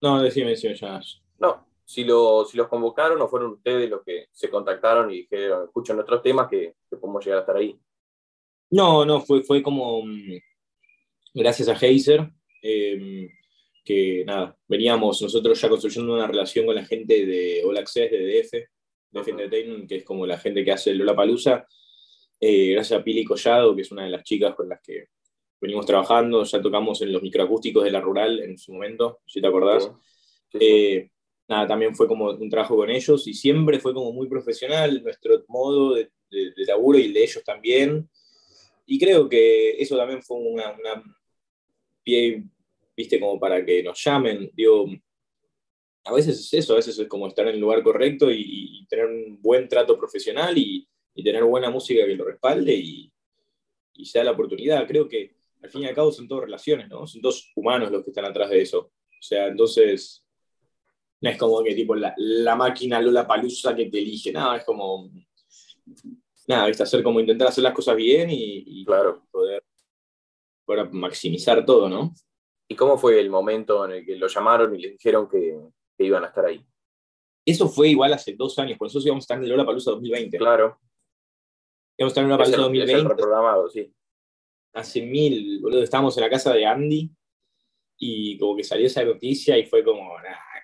No, 0.02 0.22
decime, 0.22 0.52
decime 0.52 0.76
ya. 0.76 1.02
No, 1.40 1.68
si, 1.86 2.04
lo, 2.04 2.46
si 2.46 2.58
los 2.58 2.68
convocaron 2.68 3.22
o 3.22 3.28
fueron 3.28 3.54
ustedes 3.54 3.90
los 3.90 4.04
que 4.04 4.28
se 4.32 4.50
contactaron 4.50 5.12
y 5.12 5.22
dijeron, 5.22 5.66
escuchan 5.66 5.96
nuestros 5.96 6.22
temas, 6.22 6.48
que, 6.48 6.76
podemos 7.00 7.24
llegar 7.24 7.40
a 7.40 7.42
estar 7.42 7.58
ahí. 7.58 7.76
No, 8.72 9.04
no, 9.06 9.22
fue, 9.22 9.42
fue 9.42 9.64
como 9.64 10.04
mm, 10.04 10.38
gracias 11.34 11.68
a 11.70 11.74
Heiser, 11.74 12.30
em, 12.62 13.28
que 13.84 14.24
nada, 14.26 14.56
veníamos 14.68 15.22
nosotros 15.22 15.60
ya 15.60 15.70
construyendo 15.70 16.14
una 16.14 16.28
relación 16.28 16.66
con 16.68 16.76
la 16.76 16.86
gente 16.86 17.26
de 17.26 17.64
All 17.66 17.78
Access, 17.78 18.12
de 18.12 18.20
DF, 18.20 18.70
DF 19.12 19.28
Entertainment, 19.30 19.90
que 19.90 19.96
es 19.96 20.04
como 20.04 20.28
la 20.28 20.38
gente 20.38 20.64
que 20.64 20.72
hace 20.72 20.94
Lola 20.94 21.16
Palusa, 21.16 21.66
eh, 22.40 22.74
gracias 22.74 23.00
a 23.00 23.04
Pili 23.04 23.26
Collado, 23.26 23.76
que 23.76 23.82
es 23.82 23.92
una 23.92 24.04
de 24.04 24.12
las 24.12 24.24
chicas 24.24 24.54
con 24.56 24.70
las 24.70 24.80
que 24.82 25.08
venimos 25.60 25.86
trabajando, 25.86 26.44
ya 26.44 26.62
tocamos 26.62 27.02
en 27.02 27.12
los 27.12 27.22
microacústicos 27.22 27.84
de 27.84 27.92
la 27.92 28.00
rural 28.00 28.40
en 28.42 28.58
su 28.58 28.74
momento, 28.74 29.20
si 29.26 29.42
te 29.42 29.48
acordás. 29.48 29.92
Eh, 30.54 31.10
nada, 31.50 31.68
también 31.68 31.96
fue 31.96 32.08
como 32.08 32.30
un 32.30 32.50
trabajo 32.50 32.76
con 32.76 32.90
ellos 32.90 33.28
y 33.28 33.34
siempre 33.34 33.80
fue 33.80 33.94
como 33.94 34.14
muy 34.14 34.30
profesional 34.30 35.02
nuestro 35.04 35.44
modo 35.48 35.96
de, 35.96 36.10
laburo 36.58 37.00
y 37.00 37.06
el 37.06 37.14
de 37.14 37.24
ellos 37.24 37.44
también. 37.44 38.08
Y 38.86 39.00
creo 39.00 39.28
que 39.28 39.72
eso 39.82 39.98
también 39.98 40.22
fue 40.22 40.38
una, 40.38 40.76
pie, 42.04 42.44
viste, 42.96 43.20
como 43.20 43.40
para 43.40 43.66
que 43.66 43.82
nos 43.82 44.02
llamen. 44.04 44.52
Digo, 44.54 44.88
a 46.04 46.14
veces 46.14 46.40
es 46.40 46.54
eso, 46.54 46.74
a 46.74 46.78
veces 46.78 46.98
es 47.00 47.08
como 47.08 47.28
estar 47.28 47.48
en 47.48 47.56
el 47.56 47.60
lugar 47.60 47.82
correcto 47.84 48.32
y, 48.32 48.86
tener 48.90 49.06
un 49.06 49.40
buen 49.40 49.68
trato 49.68 49.98
profesional 49.98 50.58
y, 50.58 50.88
y, 51.14 51.24
tener 51.24 51.44
buena 51.44 51.70
música 51.70 52.06
que 52.06 52.16
lo 52.16 52.26
respalde 52.26 52.74
y, 52.74 53.12
y 53.94 54.06
sea 54.06 54.24
la 54.24 54.32
oportunidad. 54.32 54.88
Creo 54.88 55.08
que 55.08 55.36
al 55.62 55.70
fin 55.70 55.84
y 55.84 55.86
al 55.86 55.96
cabo 55.96 56.12
son 56.12 56.28
todas 56.28 56.46
relaciones, 56.46 56.90
¿no? 56.90 57.06
Son 57.06 57.22
dos 57.22 57.52
humanos 57.56 57.92
los 57.92 58.04
que 58.04 58.12
están 58.12 58.26
atrás 58.26 58.50
de 58.50 58.62
eso. 58.62 58.80
O 58.80 59.22
sea, 59.22 59.48
entonces, 59.48 60.26
no 61.22 61.30
es 61.30 61.38
como 61.38 61.64
que 61.64 61.76
tipo 61.76 61.96
la, 61.96 62.14
la 62.18 62.56
máquina 62.56 63.02
Lola 63.02 63.28
Palusa 63.28 63.76
que 63.76 63.90
te 63.90 64.00
elige, 64.00 64.32
nada, 64.32 64.58
es 64.58 64.64
como, 64.64 65.10
nada, 66.48 66.68
¿viste? 66.68 66.84
hacer 66.84 67.04
como 67.04 67.20
intentar 67.20 67.48
hacer 67.48 67.64
las 67.64 67.74
cosas 67.74 67.96
bien 67.96 68.30
y, 68.32 68.86
claro. 68.86 69.26
poder, 69.32 69.64
poder, 70.66 70.92
maximizar 70.92 71.66
todo, 71.66 71.90
¿no? 71.90 72.14
¿Y 72.68 72.76
cómo 72.76 72.98
fue 72.98 73.20
el 73.20 73.30
momento 73.30 73.86
en 73.86 73.92
el 73.92 74.06
que 74.06 74.16
lo 74.16 74.28
llamaron 74.28 74.76
y 74.76 74.82
le 74.82 74.92
dijeron 74.92 75.28
que, 75.28 75.60
que 75.98 76.06
iban 76.06 76.24
a 76.24 76.28
estar 76.28 76.46
ahí? 76.46 76.64
Eso 77.46 77.68
fue 77.68 77.90
igual 77.90 78.14
hace 78.14 78.36
dos 78.36 78.58
años, 78.60 78.78
por 78.78 78.88
eso 78.88 79.00
íbamos 79.00 79.24
a 79.24 79.26
estar 79.26 79.44
en 79.44 79.50
Lola 79.50 79.66
Palusa 79.66 79.92
2020. 79.92 80.38
Claro. 80.38 80.80
Íbamos 81.98 82.12
a 82.12 82.14
estar 82.14 82.24
en 82.24 82.30
Lola 82.30 82.44
Palusa 82.44 82.62
2020. 82.62 83.10
reprogramado, 83.10 83.70
sí 83.70 83.92
hace 84.74 85.02
mil, 85.02 85.60
boludo, 85.62 85.84
estábamos 85.84 86.18
en 86.18 86.24
la 86.24 86.30
casa 86.30 86.54
de 86.54 86.66
Andy 86.66 87.10
y 87.98 88.38
como 88.38 88.56
que 88.56 88.64
salió 88.64 88.88
esa 88.88 89.04
noticia 89.04 89.58
y 89.58 89.66
fue 89.66 89.84
como, 89.84 90.16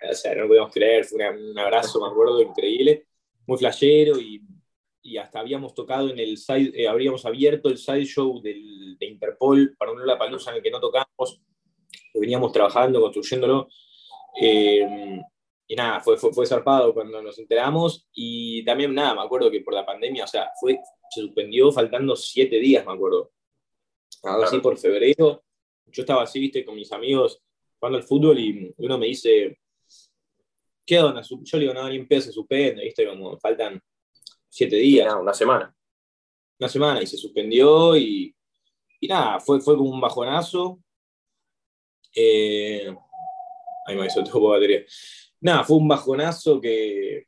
o 0.10 0.14
sea, 0.14 0.36
no 0.36 0.48
podíamos 0.48 0.72
creer, 0.72 1.06
fue 1.06 1.30
un 1.30 1.60
abrazo, 1.60 2.02
me 2.02 2.08
acuerdo, 2.08 2.42
increíble, 2.42 3.08
muy 3.46 3.58
flashero 3.58 4.20
y, 4.20 4.42
y 5.02 5.18
hasta 5.18 5.40
habíamos 5.40 5.74
tocado 5.74 6.10
en 6.10 6.20
el 6.20 6.38
side, 6.38 6.72
eh, 6.74 6.88
habríamos 6.88 7.26
abierto 7.26 7.70
el 7.70 7.78
side 7.78 8.06
show 8.06 8.42
del, 8.42 8.98
de 8.98 9.06
Interpol 9.06 9.76
para 9.78 9.92
un 9.92 10.06
La 10.06 10.18
Palusa 10.18 10.52
en 10.52 10.58
el 10.58 10.64
que 10.64 10.72
no 10.72 10.80
tocamos, 10.80 11.42
lo 12.14 12.22
veníamos 12.22 12.52
trabajando, 12.52 13.02
construyéndolo. 13.02 13.68
Eh, 14.42 15.20
y 15.68 15.76
nada, 15.76 16.00
fue, 16.02 16.18
fue, 16.18 16.34
fue, 16.34 16.46
zarpado 16.46 16.94
cuando 16.94 17.22
nos 17.22 17.40
enteramos 17.40 18.08
y 18.14 18.64
también 18.66 18.94
nada, 18.94 19.16
me 19.16 19.22
acuerdo 19.22 19.50
que 19.50 19.62
por 19.62 19.74
la 19.74 19.86
pandemia, 19.86 20.26
o 20.26 20.28
sea, 20.28 20.50
fue, 20.60 20.80
se 21.10 21.22
suspendió 21.22 21.72
faltando 21.72 22.16
siete 22.16 22.60
días, 22.60 22.86
me 22.86 22.94
acuerdo 22.94 23.32
algo 24.24 24.44
así 24.44 24.60
por 24.60 24.78
febrero. 24.78 25.44
Yo 25.88 26.02
estaba 26.02 26.24
así, 26.24 26.40
viste, 26.40 26.66
con 26.66 26.76
mis 26.76 26.92
amigos 26.92 27.42
jugando 27.80 27.98
al 27.98 28.04
fútbol 28.04 28.40
y 28.40 28.74
uno 28.78 28.98
me 28.98 29.08
dice, 29.08 29.60
¿qué 30.86 31.00
onda? 31.00 31.22
Yo 31.22 31.58
le 31.58 31.60
digo, 31.60 31.74
no, 31.74 31.90
ni 31.90 32.00
un 32.00 32.08
peso 32.08 32.28
se 32.28 32.34
suspende, 32.34 32.84
viste, 32.84 33.08
como 33.08 33.38
faltan 33.40 33.82
siete 34.50 34.76
días. 34.78 35.14
una 35.20 35.34
semana. 35.34 35.76
Una 36.60 36.70
semana 36.70 37.02
y 37.02 37.08
se 37.08 37.18
suspendió 37.18 37.98
y, 37.98 38.34
y 39.02 39.08
nada, 39.08 39.40
fue, 39.40 39.60
fue 39.60 39.76
como 39.76 39.90
un 39.90 40.00
bajonazo. 40.02 40.80
Eh, 42.16 42.96
ahí 43.86 43.96
me 43.96 44.06
hizo 44.06 44.24
todo 44.24 44.50
batería. 44.50 44.84
Nada, 45.42 45.64
fue 45.64 45.78
un 45.78 45.88
bajonazo 45.88 46.62
que, 46.62 47.28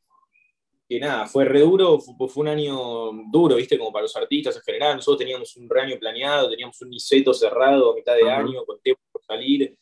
que 0.88 0.98
nada, 0.98 1.26
fue 1.26 1.44
re 1.44 1.60
duro, 1.60 2.00
fue, 2.00 2.28
un 2.36 2.48
año 2.48 3.12
duro, 3.30 3.56
viste, 3.56 3.78
como 3.78 3.92
para 3.92 4.04
los 4.04 4.16
artistas 4.16 4.56
en 4.56 4.62
general. 4.62 4.96
Nosotros 4.96 5.18
teníamos 5.18 5.54
un 5.56 5.68
re 5.68 5.82
año 5.82 5.98
planeado, 5.98 6.48
teníamos 6.48 6.80
un 6.80 6.88
niceto 6.88 7.34
cerrado 7.34 7.92
a 7.92 7.94
mitad 7.94 8.14
de 8.14 8.30
año, 8.30 8.64
con 8.64 8.80
tiempo 8.80 9.02
por 9.12 9.22
salir, 9.22 9.76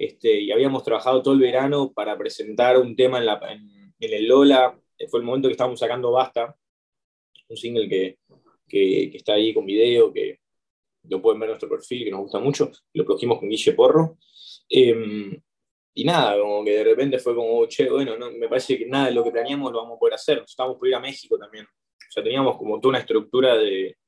este, 0.00 0.40
y 0.40 0.50
habíamos 0.50 0.82
trabajado 0.82 1.22
todo 1.22 1.34
el 1.34 1.40
verano 1.40 1.92
para 1.92 2.16
presentar 2.16 2.78
un 2.78 2.96
tema 2.96 3.18
en, 3.18 3.26
la, 3.26 3.38
en, 3.50 3.92
el 3.98 4.26
Lola. 4.26 4.74
Fue 5.10 5.20
el 5.20 5.26
momento 5.26 5.46
que 5.46 5.52
estábamos 5.52 5.78
sacando 5.78 6.10
Basta, 6.10 6.56
un 7.50 7.56
single 7.56 7.86
que, 7.86 8.16
que, 8.66 9.14
está 9.14 9.34
ahí 9.34 9.52
con 9.52 9.66
video, 9.66 10.10
que 10.10 10.40
lo 11.02 11.20
pueden 11.20 11.38
ver 11.38 11.48
en 11.48 11.50
nuestro 11.50 11.68
perfil, 11.68 12.04
que 12.04 12.10
nos 12.10 12.20
gusta 12.20 12.38
mucho. 12.38 12.70
Lo 12.94 13.04
produjimos 13.04 13.38
con 13.40 13.50
Guille 13.50 13.74
Porro. 13.74 14.16
Em, 14.70 15.38
y 15.92 16.04
nada, 16.04 16.38
como 16.38 16.64
que 16.64 16.70
de 16.70 16.84
repente 16.84 17.18
fue 17.18 17.34
como, 17.34 17.66
che, 17.66 17.90
bueno, 17.90 18.16
no, 18.16 18.30
me 18.30 18.48
parece 18.48 18.78
que 18.78 18.86
nada 18.86 19.08
de 19.08 19.12
lo 19.12 19.22
que 19.22 19.32
planeamos 19.32 19.70
lo 19.70 19.82
vamos 19.82 19.96
a 19.96 19.98
poder 19.98 20.14
hacer. 20.14 20.38
Nos 20.38 20.50
estábamos 20.50 20.78
por 20.78 20.88
ir 20.88 20.94
a 20.94 21.00
México 21.00 21.36
también. 21.38 21.66
O 21.66 22.10
sea, 22.10 22.22
teníamos 22.22 22.56
como 22.56 22.80
toda 22.80 22.92
una 22.92 23.00
estructura 23.00 23.54
de, 23.58 23.98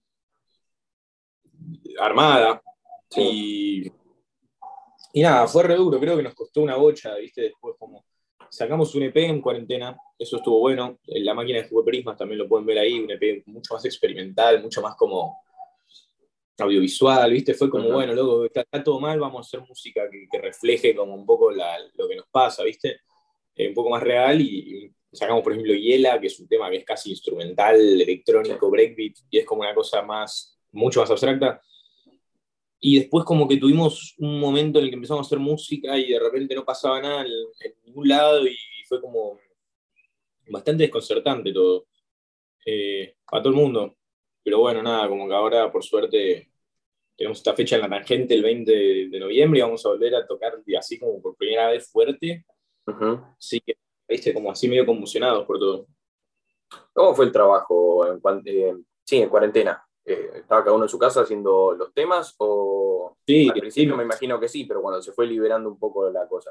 armada. 1.99 2.63
Y, 3.15 3.93
y 5.13 5.23
nada, 5.23 5.47
fue 5.47 5.63
re 5.65 5.77
duro, 5.77 6.01
creo 6.01 6.17
que 6.17 6.23
nos 6.23 6.35
costó 6.35 6.61
una 6.61 6.77
bocha, 6.77 7.15
¿viste? 7.17 7.43
Después 7.43 7.77
como 7.79 8.05
sacamos 8.51 8.95
un 8.95 9.05
EP 9.05 9.17
en 9.17 9.41
cuarentena, 9.41 9.97
eso 10.19 10.37
estuvo 10.37 10.59
bueno. 10.61 10.99
La 11.07 11.35
máquina 11.35 11.59
de 11.59 11.69
juego 11.69 11.85
Prismas 11.85 12.19
también 12.19 12.39
lo 12.39 12.49
pueden 12.49 12.67
ver 12.67 12.79
ahí, 12.79 13.01
un 13.01 13.11
EP 13.11 13.43
mucho 13.47 13.75
más 13.75 13.85
experimental, 13.85 14.63
mucho 14.63 14.83
más 14.83 14.95
como 14.97 15.39
audiovisual, 16.59 17.31
¿viste? 17.33 17.55
Fue 17.55 17.71
como, 17.71 17.91
bueno, 17.91 18.15
luego 18.15 18.45
está, 18.45 18.65
todo 18.85 19.01
mal, 19.01 19.19
vamos 19.19 19.47
a 19.47 19.49
hacer 19.49 19.67
música 19.67 20.03
que, 20.11 20.39
refleje 20.39 20.95
como 20.95 21.15
un 21.15 21.27
poco 21.27 21.51
lo 21.51 22.09
que 22.09 22.17
nos 22.17 22.27
pasa, 22.31 22.63
¿viste? 22.63 23.01
Eh, 23.55 23.69
un 23.69 23.75
poco 23.75 23.91
más 23.91 24.03
real 24.03 24.41
y, 24.41 24.93
sacamos, 25.13 25.43
por 25.43 25.53
ejemplo, 25.53 25.75
Hiela, 25.75 26.21
que 26.21 26.29
es 26.29 26.39
un 26.41 26.49
tema 26.49 26.71
que 26.71 26.77
es 26.77 26.85
casi 26.85 27.11
instrumental, 27.11 27.77
electrónico, 27.77 28.71
breakbeat, 28.71 29.15
y 29.31 29.39
es 29.39 29.45
como 29.45 29.63
una 29.63 29.75
cosa 29.75 30.03
más, 30.03 30.59
mucho 30.73 31.01
más 31.01 31.11
abstracta. 31.11 31.61
Y 32.85 32.99
después 32.99 33.25
como 33.25 33.47
que 33.47 33.59
tuvimos 33.59 34.15
un 34.19 34.41
momento 34.41 34.79
en 34.79 34.87
el 34.87 34.91
que 34.91 34.97
empezamos 34.97 35.25
a 35.25 35.29
hacer 35.29 35.39
música 35.39 35.97
y 35.97 36.09
de 36.11 36.19
repente 36.19 36.55
no 36.55 36.65
pasaba 36.65 37.01
nada 37.01 37.25
en, 37.25 37.75
ningún 37.85 38.09
lado 38.09 38.45
y 38.47 38.57
fue 38.89 39.01
como 39.01 39.39
bastante 40.49 40.83
desconcertante 40.83 41.53
todo. 41.53 41.87
Eh, 42.65 43.17
para 43.29 43.43
todo 43.43 43.53
el 43.53 43.59
mundo. 43.59 43.97
Pero 44.43 44.61
bueno, 44.61 44.83
nada, 44.83 45.09
como 45.09 45.29
que 45.29 45.35
ahora 45.35 45.71
por 45.71 45.83
suerte 45.83 46.51
tenemos 47.17 47.39
esta 47.39 47.55
fecha 47.55 47.77
en 47.77 47.83
la 47.83 47.91
tangente 47.91 48.35
el 48.35 48.43
20 48.43 48.73
de, 48.73 49.21
noviembre 49.21 49.61
y 49.61 49.63
vamos 49.63 49.85
a 49.85 49.91
volver 49.91 50.15
a 50.15 50.27
tocar 50.27 50.55
así 50.79 50.99
como 50.99 51.21
por 51.21 51.37
primera 51.37 51.69
vez 51.69 51.91
fuerte. 51.91 52.45
Así 53.39 53.61
que, 53.61 53.77
viste, 54.09 54.35
como 54.35 54.51
así 54.51 54.69
medio 54.69 54.87
conmocionados 54.87 55.47
por 55.47 55.59
todo. 55.59 55.87
¿Cómo 56.93 57.15
fue 57.15 57.27
el 57.27 57.33
trabajo 57.33 58.07
en, 58.07 58.21
eh, 58.47 58.75
sí, 59.05 59.19
en 59.19 59.29
cuarentena? 59.29 59.85
Eh, 60.05 60.31
¿Estaba 60.37 60.65
cada 60.65 60.75
uno 60.75 60.85
en 60.85 60.89
su 60.89 60.99
casa 60.99 61.23
haciendo 61.23 61.73
los 61.73 61.93
temas? 61.95 62.35
O 62.39 63.17
sí, 63.27 63.49
al 63.49 63.61
principio 63.61 63.97
me 63.97 64.03
imagino 64.03 64.41
que 64.41 64.49
sí, 64.49 64.65
pero 64.65 64.83
cuando 64.83 65.03
se 65.03 65.13
fue 65.13 65.27
liberando 65.27 65.69
un 65.69 65.79
poco 65.79 66.11
la 66.11 66.27
cosa. 66.27 66.51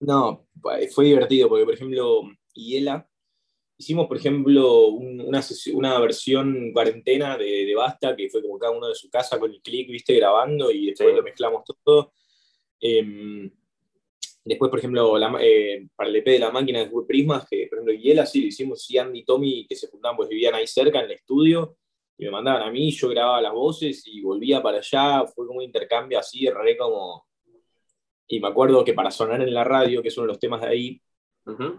No, 0.00 0.46
fue 0.92 1.04
divertido 1.04 1.48
porque, 1.48 1.64
por 1.64 1.74
ejemplo, 1.74 2.22
Hiela, 2.54 3.06
hicimos, 3.76 4.06
por 4.06 4.16
ejemplo, 4.18 4.88
una, 4.88 5.40
una, 5.74 5.98
versión 6.00 6.72
cuarentena 6.72 7.36
de, 7.36 7.66
de, 7.66 7.74
Basta, 7.74 8.14
que 8.14 8.28
fue 8.28 8.42
como 8.42 8.58
cada 8.58 8.76
uno 8.76 8.88
de 8.88 8.94
su 8.94 9.10
casa 9.10 9.38
con 9.38 9.50
el 9.50 9.60
clic, 9.62 9.90
viste, 9.90 10.14
grabando 10.14 10.70
y 10.70 10.86
después 10.86 11.14
lo 11.14 11.22
mezclamos 11.22 11.64
todo. 11.82 12.12
Em, 12.80 13.50
después, 14.44 14.70
por 14.70 14.78
ejemplo, 14.78 15.16
eh, 15.40 15.86
para 15.96 16.10
el 16.10 16.16
EP 16.16 16.32
de 16.32 16.38
la 16.38 16.50
máquina 16.50 16.80
de 16.80 16.90
Prismas, 17.06 17.46
que 17.48 17.66
por 17.68 17.78
ejemplo, 17.78 17.94
Hiela 17.94 18.26
sí 18.26 18.42
lo 18.42 18.46
hicimos, 18.48 18.84
sí, 18.84 18.98
Andy 18.98 19.20
y 19.20 19.24
Tommy, 19.24 19.66
que 19.66 19.76
se 19.76 19.88
juntaban, 19.88 20.16
pues 20.16 20.28
vivían 20.28 20.54
ahí 20.54 20.66
cerca 20.66 20.98
en 20.98 21.06
el 21.06 21.12
estudio, 21.12 21.76
y 22.20 22.26
me 22.26 22.30
mandaban 22.32 22.68
a 22.68 22.70
mí, 22.70 22.90
yo 22.90 23.08
grababa 23.08 23.40
las 23.40 23.52
voces 23.54 24.06
y 24.06 24.20
volvía 24.20 24.62
para 24.62 24.76
allá, 24.76 25.26
fue 25.26 25.46
como 25.46 25.60
un 25.60 25.64
intercambio 25.64 26.18
así, 26.18 26.46
re 26.50 26.76
como... 26.76 27.26
Y 28.26 28.38
me 28.38 28.48
acuerdo 28.48 28.84
que 28.84 28.92
para 28.92 29.10
sonar 29.10 29.40
en 29.40 29.54
la 29.54 29.64
radio, 29.64 30.02
que 30.02 30.08
es 30.08 30.18
uno 30.18 30.26
de 30.26 30.32
los 30.34 30.38
temas 30.38 30.60
de 30.60 30.66
ahí, 30.68 31.02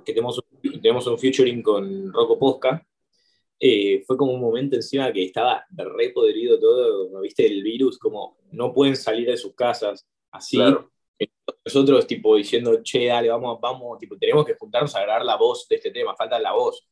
que 0.04 0.14
tenemos, 0.14 0.44
tenemos 0.82 1.06
un 1.06 1.20
featuring 1.20 1.62
con 1.62 2.12
Rocco 2.12 2.40
Posca, 2.40 2.84
eh, 3.60 4.04
fue 4.08 4.18
como 4.18 4.34
un 4.34 4.42
momento 4.42 4.76
encima 4.76 5.14
que 5.14 5.26
estaba 5.26 5.64
re 5.70 6.10
podrido 6.10 6.60
todo, 6.60 7.22
viste, 7.22 7.46
el 7.46 7.62
virus, 7.62 8.00
como 8.00 8.40
no 8.52 8.74
pueden 8.74 8.96
salir 8.96 9.30
de 9.30 9.38
sus 9.38 9.54
casas, 9.54 10.08
así. 10.32 10.58
Nosotros, 11.64 12.08
tipo, 12.08 12.36
diciendo, 12.36 12.82
che, 12.82 13.06
dale, 13.06 13.30
vamos, 13.30 13.60
vamos, 13.62 14.00
tipo, 14.00 14.18
tenemos 14.18 14.44
que 14.44 14.56
juntarnos 14.56 14.96
a 14.96 15.04
grabar 15.04 15.24
la 15.24 15.36
voz 15.36 15.68
de 15.68 15.76
este 15.76 15.92
tema, 15.92 16.16
falta 16.16 16.40
la 16.40 16.54
voz. 16.54 16.84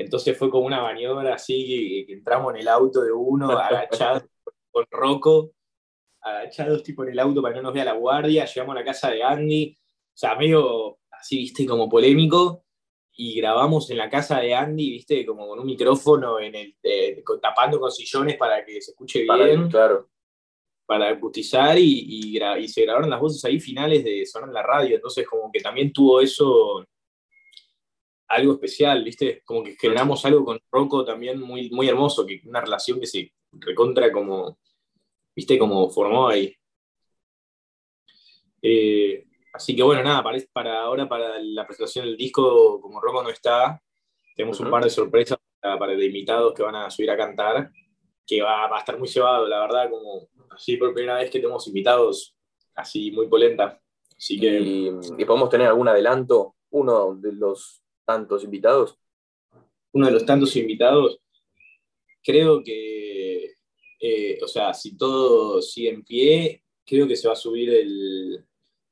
Entonces 0.00 0.36
fue 0.36 0.50
como 0.50 0.66
una 0.66 0.82
maniobra 0.82 1.34
así, 1.34 2.04
que, 2.06 2.12
entramos 2.12 2.54
en 2.54 2.60
el 2.60 2.68
auto 2.68 3.02
de 3.02 3.12
uno, 3.12 3.50
agachados 3.58 4.24
con 4.70 4.86
Rocco, 4.90 5.52
agachados 6.22 6.82
tipo 6.82 7.04
en 7.04 7.10
el 7.10 7.18
auto 7.18 7.42
para 7.42 7.54
que 7.54 7.60
no 7.60 7.64
nos 7.64 7.74
vea 7.74 7.84
la 7.84 7.92
guardia, 7.92 8.46
llegamos 8.46 8.74
a 8.74 8.78
la 8.78 8.84
casa 8.84 9.10
de 9.10 9.22
Andy, 9.22 9.76
o 9.76 10.16
sea, 10.16 10.34
medio 10.36 10.98
así, 11.10 11.38
viste, 11.38 11.66
como 11.66 11.88
polémico, 11.88 12.64
y 13.12 13.34
grabamos 13.34 13.90
en 13.90 13.98
la 13.98 14.08
casa 14.08 14.40
de 14.40 14.54
Andy, 14.54 14.90
viste, 14.90 15.26
como 15.26 15.46
con 15.46 15.58
un 15.60 15.66
micrófono 15.66 16.40
en 16.40 16.54
el, 16.54 16.76
eh, 16.82 17.22
tapando 17.42 17.78
con 17.78 17.90
sillones 17.90 18.36
para 18.36 18.64
que 18.64 18.80
se 18.80 18.92
escuche 18.92 19.22
bien. 19.22 19.68
claro. 19.68 20.08
Para 20.86 21.10
acustizar 21.10 21.78
y, 21.78 22.34
y, 22.36 22.68
se 22.68 22.82
grabaron 22.82 23.10
las 23.10 23.20
voces 23.20 23.44
ahí 23.44 23.60
finales 23.60 24.02
de 24.02 24.26
Sonar 24.26 24.48
en 24.48 24.54
la 24.54 24.62
radio, 24.62 24.96
entonces 24.96 25.24
como 25.24 25.52
que 25.52 25.60
también 25.60 25.92
tuvo 25.92 26.20
eso 26.20 26.84
algo 28.30 28.52
especial, 28.54 29.02
¿viste? 29.02 29.42
Como 29.44 29.64
que 29.64 29.76
generamos 29.76 30.24
algo 30.24 30.44
con 30.44 30.60
Rocco 30.70 31.04
también 31.04 31.40
muy, 31.40 31.68
muy 31.70 31.88
hermoso, 31.88 32.24
que 32.24 32.40
una 32.46 32.60
relación 32.60 33.00
que 33.00 33.06
se 33.06 33.32
recontra 33.52 34.12
como, 34.12 34.56
¿viste? 35.34 35.58
Como 35.58 35.90
formó 35.90 36.28
ahí. 36.28 36.54
Eh, 38.62 39.26
así 39.52 39.74
que 39.74 39.82
bueno, 39.82 40.04
nada, 40.04 40.22
para, 40.22 40.38
para 40.52 40.82
ahora, 40.82 41.08
para 41.08 41.40
la 41.40 41.66
presentación 41.66 42.06
del 42.06 42.16
disco, 42.16 42.80
como 42.80 43.00
Rocco 43.00 43.22
no 43.22 43.30
está, 43.30 43.82
tenemos 44.36 44.60
un 44.60 44.70
par 44.70 44.84
de 44.84 44.90
sorpresas 44.90 45.36
para, 45.60 45.88
de 45.88 46.06
invitados 46.06 46.54
que 46.54 46.62
van 46.62 46.76
a 46.76 46.90
subir 46.90 47.10
a 47.10 47.16
cantar, 47.16 47.72
que 48.24 48.42
va, 48.42 48.72
a 48.72 48.78
estar 48.78 48.96
muy 48.96 49.08
llevado, 49.08 49.48
la 49.48 49.60
verdad, 49.60 49.90
como 49.90 50.28
así 50.50 50.76
por 50.76 50.94
primera 50.94 51.16
vez 51.18 51.30
que 51.30 51.40
tenemos 51.40 51.66
invitados 51.66 52.36
así 52.76 53.10
muy 53.10 53.26
polenta. 53.26 53.80
Así 54.16 54.38
que... 54.38 54.92
¿Y 55.18 55.24
podemos 55.24 55.48
tener 55.48 55.66
algún 55.66 55.88
adelanto? 55.88 56.54
Uno 56.70 57.16
de 57.16 57.32
los 57.32 57.82
tantos 58.10 58.42
invitados? 58.42 58.98
Uno 59.92 60.06
de 60.06 60.12
los 60.12 60.24
tantos 60.26 60.56
invitados, 60.56 61.20
creo 62.24 62.62
que, 62.62 63.54
eh, 64.00 64.38
o 64.42 64.48
sea, 64.48 64.74
si 64.74 64.96
todo 64.96 65.62
sigue 65.62 65.90
en 65.90 66.02
pie, 66.04 66.62
creo 66.84 67.06
que 67.06 67.16
se 67.16 67.28
va 67.28 67.34
a 67.34 67.44
subir 67.46 67.70
el, 67.70 68.44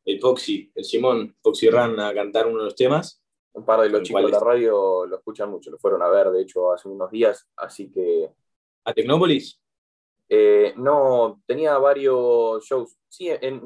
el 0.05 0.21
Foxy, 0.21 0.71
el 0.73 0.85
Simón 0.85 1.35
Foxy 1.43 1.69
Run 1.69 1.99
a 1.99 2.15
cantar 2.15 2.47
uno 2.47 2.59
de 2.59 2.65
los 2.67 2.77
temas. 2.77 3.21
Un 3.55 3.65
par 3.65 3.81
de 3.81 3.89
los 3.89 4.03
chicos 4.03 4.23
de 4.23 4.31
la 4.31 4.39
radio 4.39 5.05
lo 5.05 5.17
escuchan 5.17 5.51
mucho, 5.51 5.71
lo 5.71 5.79
fueron 5.79 6.03
a 6.03 6.09
ver, 6.09 6.31
de 6.31 6.43
hecho, 6.43 6.73
hace 6.73 6.89
unos 6.89 7.11
días, 7.11 7.45
así 7.57 7.91
que... 7.91 8.31
¿A 8.85 8.93
Tecnópolis? 8.93 9.61
Eh, 10.29 10.75
no, 10.77 11.43
tenía 11.45 11.77
varios 11.79 12.65
shows. 12.65 12.97
Sí, 13.09 13.29
en, 13.29 13.61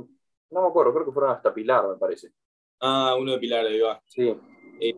no 0.50 0.62
me 0.62 0.68
acuerdo, 0.68 0.94
creo 0.94 1.06
que 1.06 1.12
fueron 1.12 1.32
hasta 1.32 1.52
Pilar, 1.52 1.86
me 1.88 1.96
parece. 1.96 2.32
Ah, 2.80 3.16
uno 3.18 3.32
de 3.32 3.38
Pilar, 3.38 3.66
ahí 3.66 3.80
va. 3.80 4.02
Sí. 4.06 4.34
Eh, 4.80 4.96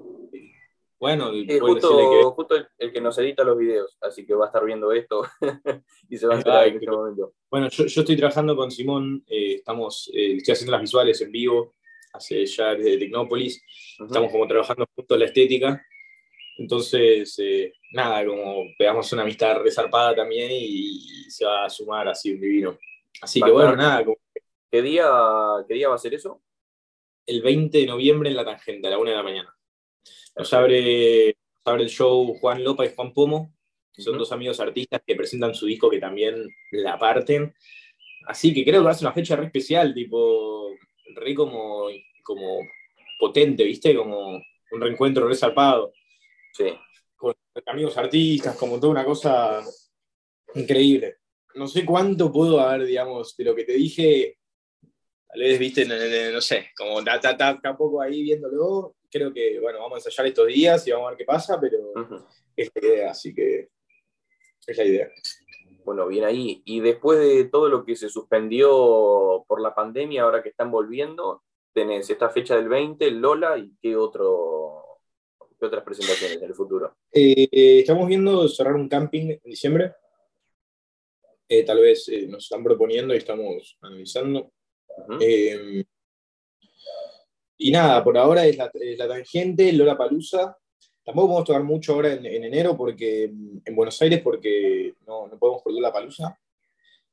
bueno, 1.05 1.31
justo, 1.61 2.57
el, 2.79 2.90
que 2.90 3.01
nos 3.03 3.19
edita 3.19 3.45
los 3.45 3.59
videos, 3.59 3.99
así 4.01 4.25
que 4.25 4.33
va 4.33 4.47
a 4.47 4.49
estar 4.49 4.64
viendo 4.64 4.90
esto 4.90 5.23
y 6.09 6.17
se 6.17 6.27
va 6.27 6.33
a 6.33 6.37
enterar 6.38 6.69
en 6.69 6.77
este 6.77 6.90
momento. 6.90 7.35
Bueno, 7.51 7.69
yo, 7.69 7.85
estoy 7.85 8.17
trabajando 8.17 8.57
con 8.57 8.71
Simón, 8.71 9.23
eh, 9.27 9.57
estamos, 9.57 10.11
eh, 10.14 10.37
estoy 10.37 10.53
haciendo 10.53 10.73
las 10.73 10.81
visuales 10.81 11.21
en 11.21 11.31
vivo, 11.31 11.75
hace 12.14 12.47
ya 12.47 12.75
desde 12.75 12.97
Tecnópolis, 12.97 13.62
estamos 14.01 14.33
como 14.33 14.49
trabajando 14.49 14.87
junto 14.97 15.14
a 15.14 15.19
la 15.19 15.27
estética, 15.27 15.87
entonces, 16.57 17.37
nada, 17.93 18.25
como 18.25 18.64
pegamos 18.79 19.12
una 19.12 19.25
amistad 19.25 19.61
resarpada 19.61 20.14
también 20.14 20.51
y, 20.53 21.29
se 21.29 21.45
va 21.45 21.67
a 21.67 21.71
sumar 21.71 22.09
así 22.09 22.33
un 22.33 22.40
divino. 22.40 22.79
Así 23.21 23.43
que 23.43 23.51
bueno, 23.51 23.77
nada. 23.77 24.07
¿Qué, 24.71 24.81
día, 24.81 25.07
¿Qué 25.69 25.75
día 25.75 25.90
va 25.90 25.97
a 25.97 25.99
ser 25.99 26.14
eso? 26.14 26.40
El 27.27 27.43
20 27.43 27.77
de 27.77 27.87
noviembre 27.87 28.31
en 28.31 28.37
la 28.37 28.45
tangente, 28.47 28.87
a 28.87 28.90
la 28.90 28.99
una 28.99 29.11
de 29.11 29.17
la 29.17 29.23
mañana. 29.23 29.55
Nos 30.37 30.53
abre, 30.53 31.29
el 31.29 31.88
show 31.88 32.35
Juan 32.40 32.62
Lopa 32.62 32.85
y 32.85 32.95
Juan 32.95 33.12
Pomo, 33.12 33.55
que 33.93 34.03
son 34.03 34.19
dos 34.19 34.33
amigos 34.33 34.61
artistas 34.61 35.03
que 35.07 35.14
presentan 35.14 35.55
su 35.55 35.67
disco 35.67 35.88
que 35.88 35.99
también 35.99 36.49
la 36.73 36.99
parten. 36.99 37.55
Así 38.27 38.53
que 38.53 38.64
creo 38.64 38.81
que 38.81 38.87
va 38.87 38.90
a 38.90 38.95
ser 38.95 39.07
una 39.07 39.14
fecha 39.14 39.37
re 39.37 39.47
especial, 39.47 39.95
tipo, 39.95 40.71
re 41.14 41.35
como, 41.35 41.88
como 42.23 42.61
potente, 43.19 43.64
¿viste? 43.64 43.95
Como 43.95 44.43
un 44.73 44.81
reencuentro 44.81 45.29
re 45.29 45.37
zarpado. 45.37 45.93
Sí. 46.53 46.67
Con 47.17 47.35
amigos 47.67 47.97
artistas, 47.97 48.57
como 48.57 48.81
toda 48.81 48.93
una 48.93 49.05
cosa 49.05 49.62
increíble. 50.55 51.19
No 51.55 51.69
sé 51.69 51.85
cuánto 51.85 52.33
puedo 52.33 52.61
haber, 52.61 52.87
digamos, 52.87 53.37
de 53.37 53.45
lo 53.45 53.55
que 53.55 53.64
te 53.64 53.75
dije, 53.75 54.38
tal 55.29 55.40
vez, 55.40 55.59
viste, 55.59 55.85
no, 55.85 56.40
sé, 56.40 56.71
como 56.77 56.99
está 57.01 57.77
poco 57.77 58.01
ahí 58.01 58.23
viéndolo, 58.23 58.97
creo 59.14 59.33
que, 59.33 59.61
bueno, 59.61 59.79
vamos 59.79 59.94
a 59.94 59.98
ensayar 60.09 60.27
estos 60.27 60.48
días 60.48 60.85
y 60.87 60.90
vamos 60.90 61.07
a 61.07 61.11
ver 61.11 61.18
qué 61.18 61.24
pasa, 61.24 61.61
pero 61.61 61.79
es 62.57 62.68
la 62.74 62.88
idea, 62.88 63.11
así 63.12 63.33
que 63.33 63.68
es 64.66 64.77
la 64.77 64.85
idea. 64.85 65.09
Bueno, 65.85 66.09
bien 66.09 66.24
ahí. 66.24 66.62
Y 66.64 66.81
después 66.81 67.20
de 67.20 67.44
todo 67.44 67.68
lo 67.68 67.85
que 67.85 67.94
se 67.94 68.09
suspendió 68.09 69.44
por 69.46 69.61
la 69.61 69.72
pandemia, 69.72 70.22
ahora 70.24 70.42
que 70.42 70.48
están 70.48 70.72
volviendo, 70.72 71.44
tenés 71.72 72.11
esta 72.11 72.29
fecha 72.29 72.57
del 72.57 72.68
20, 72.68 73.09
Lola, 73.12 73.57
y 73.57 73.72
qué, 73.81 73.94
otro, 73.94 74.98
qué 75.61 75.66
otras 75.66 75.85
presentaciones 75.85 76.38
en 76.38 76.48
el 76.48 76.55
futuro. 76.55 76.96
Eh, 77.12 77.48
estamos 77.53 78.09
viendo 78.09 78.48
cerrar 78.48 78.74
un 78.74 78.88
camping 78.88 79.31
en 79.31 79.40
diciembre. 79.44 79.92
Eh, 81.48 81.62
tal 81.62 81.81
vez 81.81 82.09
eh, 82.09 82.27
nos 82.27 82.42
están 82.42 82.64
proponiendo 82.64 83.14
y 83.14 83.18
estamos 83.18 83.79
analizando. 83.81 84.50
Y 87.57 87.71
nada, 87.71 88.03
por 88.03 88.19
ahora 88.19 88.47
es 88.47 88.57
la, 88.57 88.71
tangente, 89.09 89.73
Lola 89.73 89.97
Palusa. 89.97 90.57
Tampoco 91.05 91.29
podemos 91.29 91.47
tocar 91.47 91.62
mucho 91.62 91.95
ahora 91.95 92.12
en, 92.12 92.27
enero 92.27 92.77
porque 92.77 93.25
en 93.25 93.77
Buenos 93.77 94.01
Aires 94.03 94.21
porque 94.23 94.95
no, 95.07 95.29
no 95.29 95.38
podemos 95.38 95.62
por 95.62 95.73
Lola 95.73 95.93
Palusa. 95.93 96.38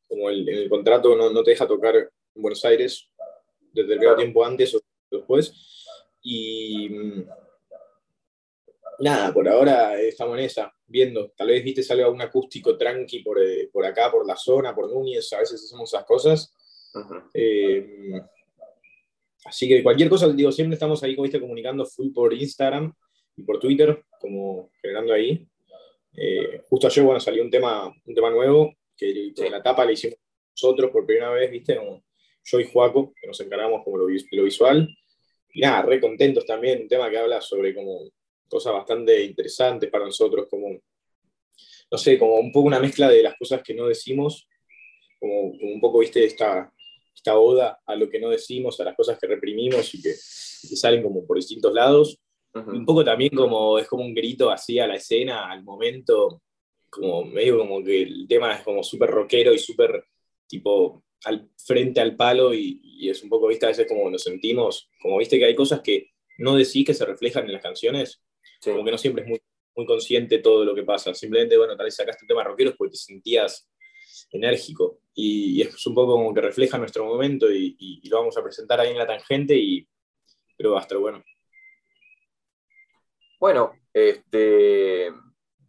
Como 0.07 0.29
el, 0.29 0.47
el 0.47 0.69
contrato 0.69 1.15
no, 1.15 1.29
no, 1.29 1.43
te 1.43 1.51
deja 1.51 1.67
tocar 1.67 1.95
en 1.95 2.41
Buenos 2.41 2.63
Aires 2.65 3.09
desde 3.73 3.93
el 3.93 4.15
tiempo 4.15 4.43
antes 4.43 4.75
o 4.75 4.81
después. 5.09 5.53
Y 6.23 6.89
nada, 8.99 9.33
por 9.33 9.47
ahora 9.47 9.99
estamos 9.99 10.37
en 10.37 10.45
esa, 10.45 10.73
viendo. 10.87 11.31
Tal 11.31 11.47
vez 11.47 11.63
viste 11.63 11.83
salga 11.83 12.09
un 12.09 12.21
acústico 12.21 12.77
tranqui 12.77 13.19
por, 13.19 13.41
eh, 13.41 13.69
por 13.71 13.85
acá, 13.85 14.11
por 14.11 14.25
la 14.25 14.35
zona, 14.35 14.73
por 14.73 14.89
Núñez, 14.89 15.31
a 15.33 15.39
veces 15.39 15.63
hacemos 15.63 15.91
esas 15.91 16.05
cosas. 16.05 16.53
Así 19.45 19.67
que 19.67 19.81
cualquier 19.81 20.09
cosa, 20.09 20.27
digo, 20.31 20.51
siempre 20.51 20.75
estamos 20.75 21.01
ahí, 21.03 21.15
como 21.15 21.23
viste, 21.23 21.39
comunicando 21.39 21.85
full 21.85 22.11
por 22.13 22.33
Instagram 22.33 22.93
y 23.35 23.43
por 23.43 23.59
Twitter, 23.59 24.03
como 24.19 24.69
generando 24.81 25.13
ahí. 25.13 25.47
Eh, 26.15 26.61
justo 26.69 26.87
ayer, 26.87 27.03
bueno, 27.03 27.19
salió 27.19 27.43
un 27.43 27.49
tema, 27.49 27.87
un 27.87 28.15
tema 28.15 28.29
nuevo, 28.29 28.75
que 28.95 29.33
en 29.35 29.51
la 29.51 29.63
tapa 29.63 29.85
le 29.85 29.93
hicimos 29.93 30.17
nosotros 30.51 30.91
por 30.91 31.05
primera 31.05 31.31
vez, 31.31 31.49
viste, 31.49 31.75
como 31.75 32.03
yo 32.43 32.59
y 32.59 32.65
Juaco, 32.65 33.13
que 33.19 33.27
nos 33.27 33.39
encargamos 33.39 33.83
como 33.83 33.97
lo, 33.97 34.07
lo 34.07 34.43
visual. 34.43 34.87
Y 35.53 35.61
nada, 35.61 35.81
re 35.83 35.99
contentos 35.99 36.45
también, 36.45 36.83
un 36.83 36.87
tema 36.87 37.09
que 37.09 37.17
habla 37.17 37.41
sobre 37.41 37.73
como 37.73 38.09
cosas 38.47 38.73
bastante 38.73 39.23
interesantes 39.23 39.89
para 39.89 40.05
nosotros, 40.05 40.47
como, 40.49 40.79
no 41.91 41.97
sé, 41.97 42.19
como 42.19 42.35
un 42.35 42.51
poco 42.51 42.67
una 42.67 42.79
mezcla 42.79 43.09
de 43.09 43.23
las 43.23 43.35
cosas 43.37 43.63
que 43.63 43.73
no 43.73 43.87
decimos, 43.87 44.47
como, 45.19 45.57
como 45.57 45.71
un 45.71 45.81
poco, 45.81 45.99
viste, 45.99 46.23
esta 46.23 46.71
esta 47.21 47.37
oda 47.37 47.79
a 47.85 47.95
lo 47.95 48.09
que 48.09 48.19
no 48.19 48.29
decimos, 48.29 48.79
a 48.79 48.83
las 48.83 48.95
cosas 48.95 49.19
que 49.19 49.27
reprimimos 49.27 49.93
y 49.93 50.01
que, 50.01 50.13
salen 50.15 51.03
como 51.03 51.25
por 51.25 51.37
distintos 51.37 51.73
lados. 51.73 52.19
Un 52.53 52.85
poco 52.85 53.05
también 53.05 53.31
como 53.33 53.79
es 53.79 53.87
como 53.87 54.03
un 54.03 54.13
grito 54.13 54.49
así 54.49 54.77
a 54.79 54.87
la 54.87 54.95
escena, 54.95 55.49
al 55.49 55.63
momento, 55.63 56.41
como 56.89 57.23
medio 57.23 57.59
como 57.59 57.81
que 57.83 58.01
el 58.01 58.27
tema 58.27 58.55
es 58.55 58.63
como 58.63 58.83
súper 58.83 59.09
rockero 59.09 59.53
y 59.53 59.59
súper 59.59 60.03
tipo 60.47 61.03
al 61.23 61.49
frente 61.57 62.01
al 62.01 62.15
palo 62.17 62.53
y, 62.53 63.07
es 63.07 63.23
un 63.23 63.29
poco, 63.29 63.47
viste, 63.47 63.65
a 63.65 63.69
veces 63.69 63.87
como 63.87 64.09
nos 64.09 64.23
sentimos, 64.23 64.89
como 65.01 65.17
viste 65.17 65.39
que 65.39 65.45
hay 65.45 65.55
cosas 65.55 65.81
que 65.81 66.11
no 66.37 66.55
decís 66.55 66.85
que 66.85 66.93
se 66.93 67.05
reflejan 67.05 67.45
en 67.45 67.53
las 67.53 67.63
canciones, 67.63 68.21
como 68.63 68.83
que 68.83 68.91
no 68.91 68.97
siempre 68.97 69.23
es 69.23 69.29
muy, 69.29 69.41
muy 69.75 69.85
consciente 69.85 70.39
todo 70.39 70.65
lo 70.65 70.75
que 70.75 70.83
pasa, 70.83 71.13
simplemente, 71.13 71.57
bueno, 71.57 71.75
tal 71.75 71.85
vez 71.85 71.95
sacaste 71.95 72.25
un 72.25 72.27
tema 72.27 72.43
rockero 72.43 72.75
porque 72.77 72.91
te 72.91 72.97
sentías 72.97 73.70
enérgico 74.31 74.99
y, 75.13 75.61
es 75.61 75.85
un 75.87 75.95
poco 75.95 76.13
como 76.13 76.33
que 76.33 76.41
refleja 76.41 76.77
nuestro 76.77 77.05
momento 77.05 77.51
y, 77.51 78.01
lo 78.09 78.17
vamos 78.17 78.37
a 78.37 78.43
presentar 78.43 78.79
ahí 78.79 78.91
en 78.91 78.97
la 78.97 79.07
tangente 79.07 79.55
y 79.55 79.87
pero 80.57 80.73
va 80.73 80.79
a 80.79 80.81
estar 80.81 80.97
bueno. 80.97 81.23
Bueno, 83.39 83.73
este, 83.91 85.11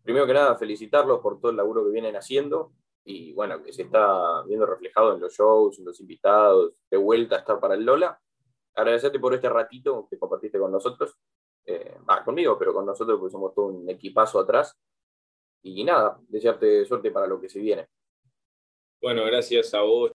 primero 0.02 0.26
que 0.26 0.34
nada, 0.34 0.56
felicitarlos 0.56 1.20
por 1.20 1.40
todo 1.40 1.50
el 1.50 1.56
laburo 1.56 1.84
que 1.84 1.92
vienen 1.92 2.14
haciendo 2.14 2.72
y 3.04 3.32
bueno, 3.32 3.62
que 3.62 3.72
se 3.72 3.82
está 3.82 4.42
viendo 4.42 4.66
reflejado 4.66 5.14
en 5.14 5.20
los 5.20 5.32
shows, 5.34 5.78
en 5.78 5.86
los 5.86 5.98
invitados, 6.00 6.74
de 6.90 6.96
vuelta 6.96 7.36
a 7.36 7.38
estar 7.38 7.58
para 7.58 7.74
el 7.74 7.84
Lola. 7.84 8.20
Agradecerte 8.74 9.18
por 9.18 9.34
este 9.34 9.48
ratito 9.48 10.06
que 10.08 10.18
compartiste 10.18 10.58
con 10.58 10.70
nosotros, 10.70 11.16
eh, 11.64 11.96
conmigo, 12.24 12.58
pero 12.58 12.72
con 12.72 12.86
nosotros, 12.86 13.18
porque 13.18 13.32
somos 13.32 13.54
todo 13.54 13.66
un 13.66 13.88
equipazo 13.88 14.38
atrás. 14.38 14.78
Y 15.62 15.84
nada, 15.84 16.20
desearte 16.28 16.84
suerte 16.84 17.10
para 17.10 17.26
lo 17.26 17.40
que 17.40 17.48
se 17.48 17.60
viene. 17.60 17.88
Bueno, 19.02 19.24
gracias 19.24 19.74
a 19.74 19.80
vos. 19.82 20.10